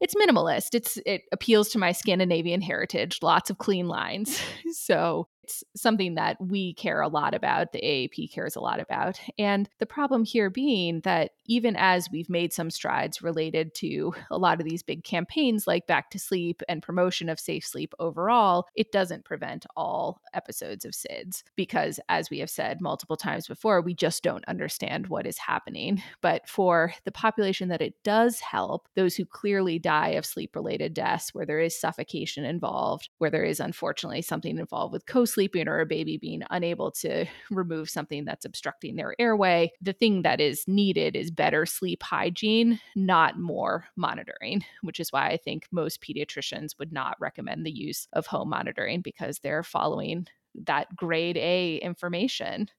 It's 0.00 0.14
minimalist. 0.14 0.74
It's 0.74 0.98
it 1.04 1.24
appeals 1.30 1.68
to 1.70 1.78
my 1.78 1.92
Scandinavian 1.92 2.62
heritage. 2.62 3.18
Lots 3.20 3.50
of 3.50 3.58
clean 3.58 3.86
lines. 3.86 4.40
so 4.72 5.28
it's 5.46 5.62
something 5.76 6.16
that 6.16 6.36
we 6.40 6.74
care 6.74 7.00
a 7.00 7.08
lot 7.08 7.32
about, 7.32 7.70
the 7.70 7.80
AAP 7.80 8.32
cares 8.32 8.56
a 8.56 8.60
lot 8.60 8.80
about. 8.80 9.20
And 9.38 9.68
the 9.78 9.86
problem 9.86 10.24
here 10.24 10.50
being 10.50 11.02
that 11.02 11.30
even 11.44 11.76
as 11.76 12.10
we've 12.10 12.28
made 12.28 12.52
some 12.52 12.68
strides 12.68 13.22
related 13.22 13.72
to 13.76 14.12
a 14.32 14.38
lot 14.38 14.60
of 14.60 14.66
these 14.66 14.82
big 14.82 15.04
campaigns 15.04 15.64
like 15.64 15.86
Back 15.86 16.10
to 16.10 16.18
Sleep 16.18 16.62
and 16.68 16.82
promotion 16.82 17.28
of 17.28 17.38
safe 17.38 17.64
sleep 17.64 17.94
overall, 18.00 18.66
it 18.74 18.90
doesn't 18.90 19.24
prevent 19.24 19.66
all 19.76 20.20
episodes 20.34 20.84
of 20.84 20.94
SIDS 20.94 21.44
because, 21.54 22.00
as 22.08 22.28
we 22.28 22.40
have 22.40 22.50
said 22.50 22.80
multiple 22.80 23.16
times 23.16 23.46
before, 23.46 23.80
we 23.80 23.94
just 23.94 24.24
don't 24.24 24.44
understand 24.46 25.06
what 25.06 25.28
is 25.28 25.38
happening. 25.38 26.02
But 26.22 26.48
for 26.48 26.92
the 27.04 27.12
population 27.12 27.68
that 27.68 27.82
it 27.82 27.94
does 28.02 28.40
help, 28.40 28.88
those 28.96 29.14
who 29.14 29.24
clearly 29.24 29.78
die 29.78 30.10
of 30.10 30.26
sleep 30.26 30.56
related 30.56 30.92
deaths, 30.92 31.32
where 31.32 31.46
there 31.46 31.60
is 31.60 31.78
suffocation 31.78 32.44
involved, 32.44 33.10
where 33.18 33.30
there 33.30 33.44
is 33.44 33.60
unfortunately 33.60 34.22
something 34.22 34.58
involved 34.58 34.92
with 34.92 35.06
co 35.06 35.24
sleeping 35.36 35.68
or 35.68 35.80
a 35.80 35.86
baby 35.86 36.16
being 36.16 36.42
unable 36.48 36.90
to 36.90 37.26
remove 37.50 37.90
something 37.90 38.24
that's 38.24 38.46
obstructing 38.46 38.96
their 38.96 39.14
airway, 39.18 39.70
the 39.82 39.92
thing 39.92 40.22
that 40.22 40.40
is 40.40 40.64
needed 40.66 41.14
is 41.14 41.30
better 41.30 41.66
sleep 41.66 42.02
hygiene, 42.02 42.80
not 42.94 43.38
more 43.38 43.84
monitoring, 43.96 44.64
which 44.80 44.98
is 44.98 45.12
why 45.12 45.28
I 45.28 45.36
think 45.36 45.66
most 45.70 46.00
pediatricians 46.00 46.70
would 46.78 46.90
not 46.90 47.18
recommend 47.20 47.66
the 47.66 47.70
use 47.70 48.08
of 48.14 48.26
home 48.26 48.48
monitoring 48.48 49.02
because 49.02 49.38
they're 49.40 49.62
following 49.62 50.26
that 50.54 50.96
grade 50.96 51.36
A 51.36 51.76
information 51.76 52.70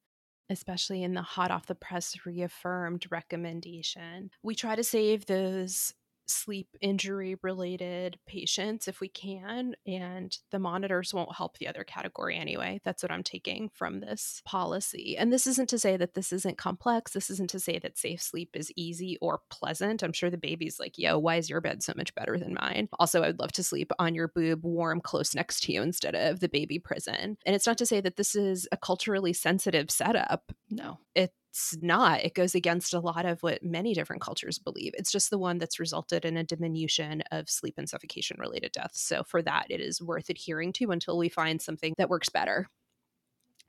especially 0.50 1.04
in 1.04 1.14
the 1.14 1.22
hot 1.22 1.52
off 1.52 1.66
the 1.66 1.76
press 1.76 2.16
reaffirmed 2.26 3.06
recommendation. 3.12 4.30
We 4.44 4.56
try 4.56 4.78
to 4.78 4.84
save 4.84 5.26
those 5.26 5.94
sleep 6.28 6.70
injury 6.82 7.38
related 7.42 8.18
patients 8.28 8.88
if 8.88 9.00
we 9.00 9.08
can. 9.08 9.76
And 9.86 10.38
the 10.52 10.60
monitors 10.60 11.14
won't 11.14 11.36
help 11.36 11.58
the 11.58 11.68
other 11.68 11.84
category 11.84 12.38
anyway. 12.38 12.82
That's 12.84 13.04
what 13.04 13.12
I'm 13.12 13.24
taking 13.24 13.70
from 13.74 14.00
this 14.00 14.42
policy. 14.46 15.16
And 15.18 15.32
this 15.32 15.48
isn't 15.48 15.70
to 15.70 15.80
say 15.80 15.98
that 15.98 16.14
this 16.14 16.32
isn't 16.32 16.58
complex. 16.58 17.12
This 17.12 17.30
isn't 17.30 17.50
to 17.52 17.60
say 17.60 17.80
that 17.80 17.98
safe 17.98 18.22
sleep 18.22 18.52
is 18.56 18.72
easy 18.76 19.18
or 19.22 19.42
pleasant. 19.50 20.04
I'm 20.04 20.14
sure 20.14 20.30
the 20.30 20.38
baby's 20.38 20.80
like, 20.80 20.98
yo, 20.98 21.18
why 21.18 21.36
is 21.36 21.50
your 21.50 21.62
bed 21.62 21.84
so 21.84 21.94
much 21.96 22.14
better 22.16 22.38
than 22.38 22.56
mine? 22.60 22.90
Also, 23.00 23.24
I'd 23.24 23.40
love 23.40 23.52
to 23.54 23.64
sleep 23.64 23.92
on 24.00 24.16
your 24.16 24.28
boob, 24.28 24.64
warm, 24.64 25.02
close 25.02 25.36
next 25.36 25.64
to 25.64 25.74
you 25.74 25.82
instead 25.82 26.16
of 26.16 26.40
the 26.40 26.50
baby 26.50 26.80
prison. 26.80 27.38
And 27.46 27.56
it's 27.56 27.68
not 27.68 27.78
to 27.80 27.86
say 27.86 28.02
that 28.02 28.18
this 28.18 28.36
is 28.36 28.68
a 28.72 28.78
culturally 28.78 29.34
sensitive 29.34 29.90
setup. 29.92 30.52
No. 30.70 31.00
It 31.16 31.34
it's 31.58 31.76
not. 31.82 32.24
It 32.24 32.36
goes 32.36 32.54
against 32.54 32.94
a 32.94 33.00
lot 33.00 33.26
of 33.26 33.42
what 33.42 33.64
many 33.64 33.96
different 33.96 34.22
cultures 34.22 34.60
believe. 34.60 34.94
It's 34.96 35.12
just 35.12 35.32
the 35.32 35.40
one 35.40 35.58
that's 35.58 35.80
resulted 35.80 36.24
in 36.24 36.38
a 36.38 36.44
diminution 36.44 37.24
of 37.32 37.50
sleep 37.50 37.74
and 37.78 37.90
suffocation 37.90 38.38
related 38.40 38.74
deaths. 38.74 39.02
So, 39.02 39.24
for 39.24 39.42
that, 39.42 39.66
it 39.70 39.82
is 39.82 40.00
worth 40.00 40.30
adhering 40.30 40.74
to 40.74 40.92
until 40.92 41.18
we 41.18 41.30
find 41.30 41.60
something 41.60 41.96
that 41.98 42.10
works 42.10 42.30
better, 42.30 42.68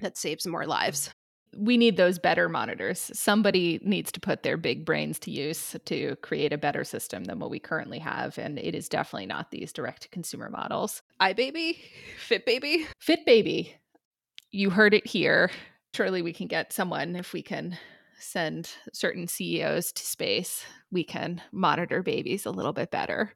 that 0.00 0.18
saves 0.18 0.46
more 0.46 0.66
lives. 0.66 1.10
We 1.56 1.78
need 1.78 1.96
those 1.96 2.18
better 2.18 2.46
monitors. 2.50 3.10
Somebody 3.14 3.80
needs 3.82 4.12
to 4.12 4.20
put 4.20 4.42
their 4.42 4.58
big 4.58 4.84
brains 4.84 5.18
to 5.20 5.30
use 5.30 5.74
to 5.86 6.14
create 6.16 6.52
a 6.52 6.58
better 6.58 6.84
system 6.84 7.24
than 7.24 7.38
what 7.38 7.48
we 7.48 7.58
currently 7.58 8.00
have. 8.00 8.36
And 8.36 8.58
it 8.58 8.74
is 8.74 8.90
definitely 8.90 9.26
not 9.26 9.50
these 9.50 9.72
direct 9.72 10.02
to 10.02 10.08
consumer 10.10 10.50
models. 10.50 11.00
iBaby, 11.22 11.78
Fit 12.18 12.44
Baby, 12.44 12.86
Fit 12.98 13.24
Baby. 13.24 13.74
You 14.50 14.68
heard 14.68 14.92
it 14.92 15.06
here 15.06 15.50
surely 15.94 16.22
we 16.22 16.32
can 16.32 16.46
get 16.46 16.72
someone 16.72 17.16
if 17.16 17.32
we 17.32 17.42
can 17.42 17.76
send 18.20 18.70
certain 18.92 19.26
CEOs 19.26 19.92
to 19.92 20.02
space, 20.02 20.64
we 20.90 21.04
can 21.04 21.40
monitor 21.52 22.02
babies 22.02 22.46
a 22.46 22.50
little 22.50 22.72
bit 22.72 22.90
better. 22.90 23.32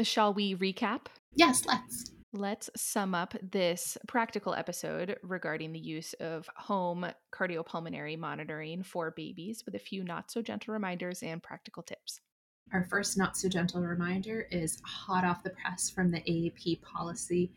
Shall 0.00 0.32
we 0.32 0.54
recap? 0.54 1.06
Yes, 1.34 1.64
let's. 1.66 2.12
Let's 2.32 2.70
sum 2.76 3.14
up 3.14 3.34
this 3.42 3.96
practical 4.06 4.54
episode 4.54 5.16
regarding 5.22 5.72
the 5.72 5.78
use 5.78 6.12
of 6.20 6.46
home 6.56 7.06
cardiopulmonary 7.32 8.18
monitoring 8.18 8.82
for 8.82 9.12
babies 9.16 9.62
with 9.64 9.74
a 9.74 9.78
few 9.78 10.04
not 10.04 10.30
so 10.30 10.42
gentle 10.42 10.74
reminders 10.74 11.22
and 11.22 11.42
practical 11.42 11.82
tips. 11.82 12.20
Our 12.72 12.84
first 12.84 13.16
not 13.16 13.36
so 13.36 13.48
gentle 13.48 13.80
reminder 13.80 14.46
is 14.50 14.80
hot 14.84 15.24
off 15.24 15.42
the 15.42 15.50
press 15.50 15.88
from 15.88 16.10
the 16.10 16.20
AAP 16.20 16.82
policy 16.82 17.50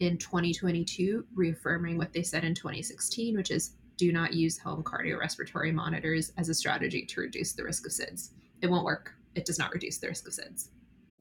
in 0.00 0.16
2022, 0.16 1.26
reaffirming 1.34 1.98
what 1.98 2.12
they 2.12 2.22
said 2.22 2.44
in 2.44 2.54
2016, 2.54 3.36
which 3.36 3.50
is 3.50 3.74
do 3.96 4.12
not 4.12 4.32
use 4.32 4.58
home 4.58 4.82
cardiorespiratory 4.82 5.72
monitors 5.72 6.32
as 6.36 6.48
a 6.48 6.54
strategy 6.54 7.04
to 7.06 7.20
reduce 7.20 7.52
the 7.52 7.64
risk 7.64 7.86
of 7.86 7.92
SIDS. 7.92 8.30
It 8.62 8.68
won't 8.68 8.84
work. 8.84 9.14
It 9.34 9.44
does 9.44 9.58
not 9.58 9.72
reduce 9.72 9.98
the 9.98 10.08
risk 10.08 10.26
of 10.26 10.34
SIDS. 10.34 10.68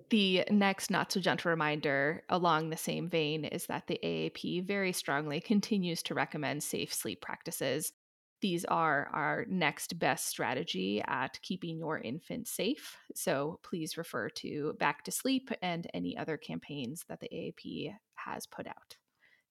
The 0.10 0.44
next 0.52 0.92
not 0.92 1.12
so 1.12 1.20
gentle 1.20 1.50
reminder 1.50 2.24
along 2.30 2.70
the 2.70 2.78
same 2.78 3.10
vein 3.10 3.44
is 3.44 3.66
that 3.68 3.88
the 3.88 4.00
AAP 4.04 4.66
very 4.66 4.92
strongly 4.92 5.42
continues 5.42 6.04
to 6.04 6.14
recommend 6.14 6.64
safe 6.64 6.94
sleep 6.94 7.22
practices 7.22 7.92
these 8.42 8.66
are 8.66 9.10
our 9.14 9.46
next 9.50 9.98
best 9.98 10.28
strategy 10.28 11.02
at 11.08 11.40
keeping 11.42 11.78
your 11.78 12.00
infant 12.00 12.48
safe. 12.48 12.98
So 13.16 13.60
please 13.64 13.98
refer 13.98 14.30
to 14.30 14.74
Back 14.80 15.04
to 15.06 15.12
Sleep 15.12 15.50
and 15.62 15.88
any 15.94 16.18
other 16.18 16.38
campaigns 16.38 17.06
that 17.08 17.20
the 17.20 17.30
AAP 17.30 17.96
has 18.16 18.46
put 18.46 18.68
out. 18.68 18.98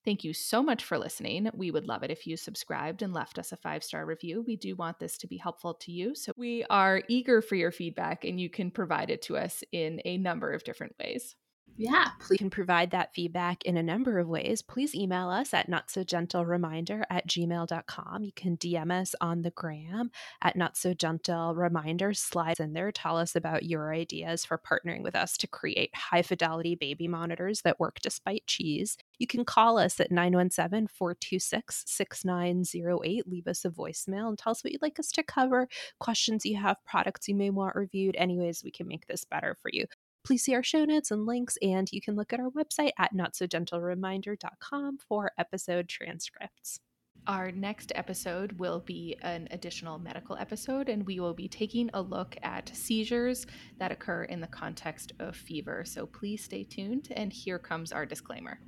Thank 0.04 0.22
you 0.22 0.34
so 0.34 0.62
much 0.62 0.84
for 0.84 0.98
listening. 0.98 1.48
We 1.54 1.70
would 1.70 1.88
love 1.88 2.02
it 2.02 2.10
if 2.10 2.26
you 2.26 2.36
subscribed 2.36 3.00
and 3.00 3.14
left 3.14 3.38
us 3.38 3.52
a 3.52 3.56
five 3.56 3.82
star 3.82 4.04
review. 4.04 4.44
We 4.46 4.56
do 4.56 4.76
want 4.76 4.98
this 4.98 5.16
to 5.18 5.26
be 5.26 5.38
helpful 5.38 5.72
to 5.74 5.92
you. 5.92 6.14
So 6.14 6.32
we 6.36 6.62
are 6.68 7.02
eager 7.08 7.40
for 7.40 7.54
your 7.54 7.72
feedback, 7.72 8.24
and 8.24 8.38
you 8.38 8.50
can 8.50 8.70
provide 8.70 9.08
it 9.08 9.22
to 9.22 9.38
us 9.38 9.64
in 9.72 10.02
a 10.04 10.18
number 10.18 10.52
of 10.52 10.62
different 10.62 10.94
ways. 11.00 11.36
Yeah. 11.76 12.10
Please 12.20 12.38
can 12.38 12.50
provide 12.50 12.92
that 12.92 13.12
feedback 13.14 13.64
in 13.64 13.76
a 13.76 13.82
number 13.82 14.20
of 14.20 14.28
ways. 14.28 14.62
Please 14.62 14.94
email 14.94 15.28
us 15.28 15.52
at 15.52 15.68
not 15.68 15.90
so 15.90 16.04
gentle 16.04 16.44
reminder 16.46 17.04
at 17.10 17.26
gmail.com. 17.26 18.22
You 18.22 18.32
can 18.32 18.56
DM 18.56 18.92
us 18.92 19.14
on 19.20 19.42
the 19.42 19.50
gram 19.50 20.10
at 20.40 20.54
not 20.54 20.76
so 20.76 20.94
gentle 20.94 21.54
reminder. 21.56 22.14
Slides 22.14 22.60
in 22.60 22.74
there. 22.74 22.92
Tell 22.92 23.16
us 23.16 23.34
about 23.34 23.64
your 23.64 23.92
ideas 23.92 24.44
for 24.44 24.56
partnering 24.56 25.02
with 25.02 25.16
us 25.16 25.36
to 25.38 25.48
create 25.48 25.90
high 25.96 26.22
fidelity 26.22 26.76
baby 26.76 27.08
monitors 27.08 27.62
that 27.62 27.80
work 27.80 27.98
despite 28.00 28.46
cheese. 28.46 28.96
You 29.18 29.26
can 29.26 29.44
call 29.44 29.76
us 29.76 29.98
at 29.98 30.12
917 30.12 30.86
426 30.86 31.82
6908. 31.86 33.26
Leave 33.26 33.48
us 33.48 33.64
a 33.64 33.70
voicemail 33.70 34.28
and 34.28 34.38
tell 34.38 34.52
us 34.52 34.62
what 34.62 34.72
you'd 34.72 34.82
like 34.82 35.00
us 35.00 35.10
to 35.12 35.24
cover, 35.24 35.68
questions 35.98 36.46
you 36.46 36.56
have, 36.56 36.76
products 36.84 37.26
you 37.26 37.34
may 37.34 37.50
want 37.50 37.74
reviewed, 37.74 38.14
any 38.16 38.38
ways 38.38 38.62
we 38.64 38.70
can 38.70 38.86
make 38.86 39.08
this 39.08 39.24
better 39.24 39.56
for 39.60 39.70
you. 39.72 39.86
Please 40.24 40.42
see 40.42 40.54
our 40.54 40.62
show 40.62 40.84
notes 40.84 41.10
and 41.10 41.26
links, 41.26 41.58
and 41.62 41.90
you 41.92 42.00
can 42.00 42.16
look 42.16 42.32
at 42.32 42.40
our 42.40 42.50
website 42.50 42.92
at 42.98 43.14
notsogentlereminder.com 43.14 44.98
for 44.98 45.32
episode 45.38 45.88
transcripts. 45.88 46.80
Our 47.26 47.50
next 47.52 47.90
episode 47.94 48.58
will 48.58 48.80
be 48.80 49.16
an 49.22 49.48
additional 49.50 49.98
medical 49.98 50.36
episode, 50.36 50.88
and 50.88 51.06
we 51.06 51.20
will 51.20 51.32
be 51.32 51.48
taking 51.48 51.88
a 51.94 52.02
look 52.02 52.36
at 52.42 52.70
seizures 52.74 53.46
that 53.78 53.92
occur 53.92 54.24
in 54.24 54.40
the 54.40 54.46
context 54.46 55.12
of 55.18 55.34
fever. 55.34 55.84
So 55.86 56.06
please 56.06 56.44
stay 56.44 56.64
tuned, 56.64 57.08
and 57.12 57.32
here 57.32 57.58
comes 57.58 57.92
our 57.92 58.04
disclaimer. 58.04 58.58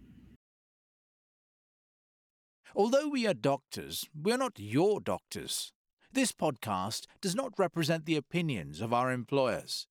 Although 2.74 3.08
we 3.08 3.26
are 3.26 3.34
doctors, 3.34 4.06
we're 4.14 4.38
not 4.38 4.58
your 4.58 5.00
doctors. 5.00 5.72
This 6.12 6.32
podcast 6.32 7.06
does 7.20 7.34
not 7.34 7.58
represent 7.58 8.06
the 8.06 8.16
opinions 8.16 8.80
of 8.80 8.92
our 8.92 9.12
employers. 9.12 9.86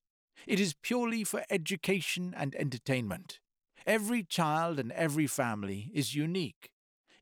It 0.46 0.60
is 0.60 0.74
purely 0.82 1.24
for 1.24 1.44
education 1.50 2.34
and 2.36 2.54
entertainment. 2.54 3.40
Every 3.86 4.22
child 4.22 4.78
and 4.78 4.92
every 4.92 5.26
family 5.26 5.90
is 5.94 6.14
unique. 6.14 6.70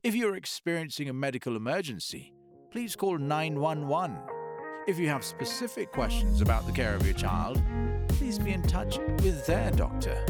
If 0.03 0.15
you're 0.15 0.35
experiencing 0.35 1.09
a 1.09 1.13
medical 1.13 1.55
emergency, 1.55 2.33
please 2.71 2.95
call 2.95 3.17
911. 3.17 4.17
If 4.87 4.99
you 4.99 5.07
have 5.09 5.23
specific 5.23 5.91
questions 5.91 6.41
about 6.41 6.67
the 6.67 6.71
care 6.71 6.93
of 6.93 7.05
your 7.05 7.15
child, 7.15 7.61
please 8.07 8.37
be 8.37 8.51
in 8.51 8.61
touch 8.63 8.99
with 9.23 9.45
their 9.45 9.71
doctor. 9.71 10.23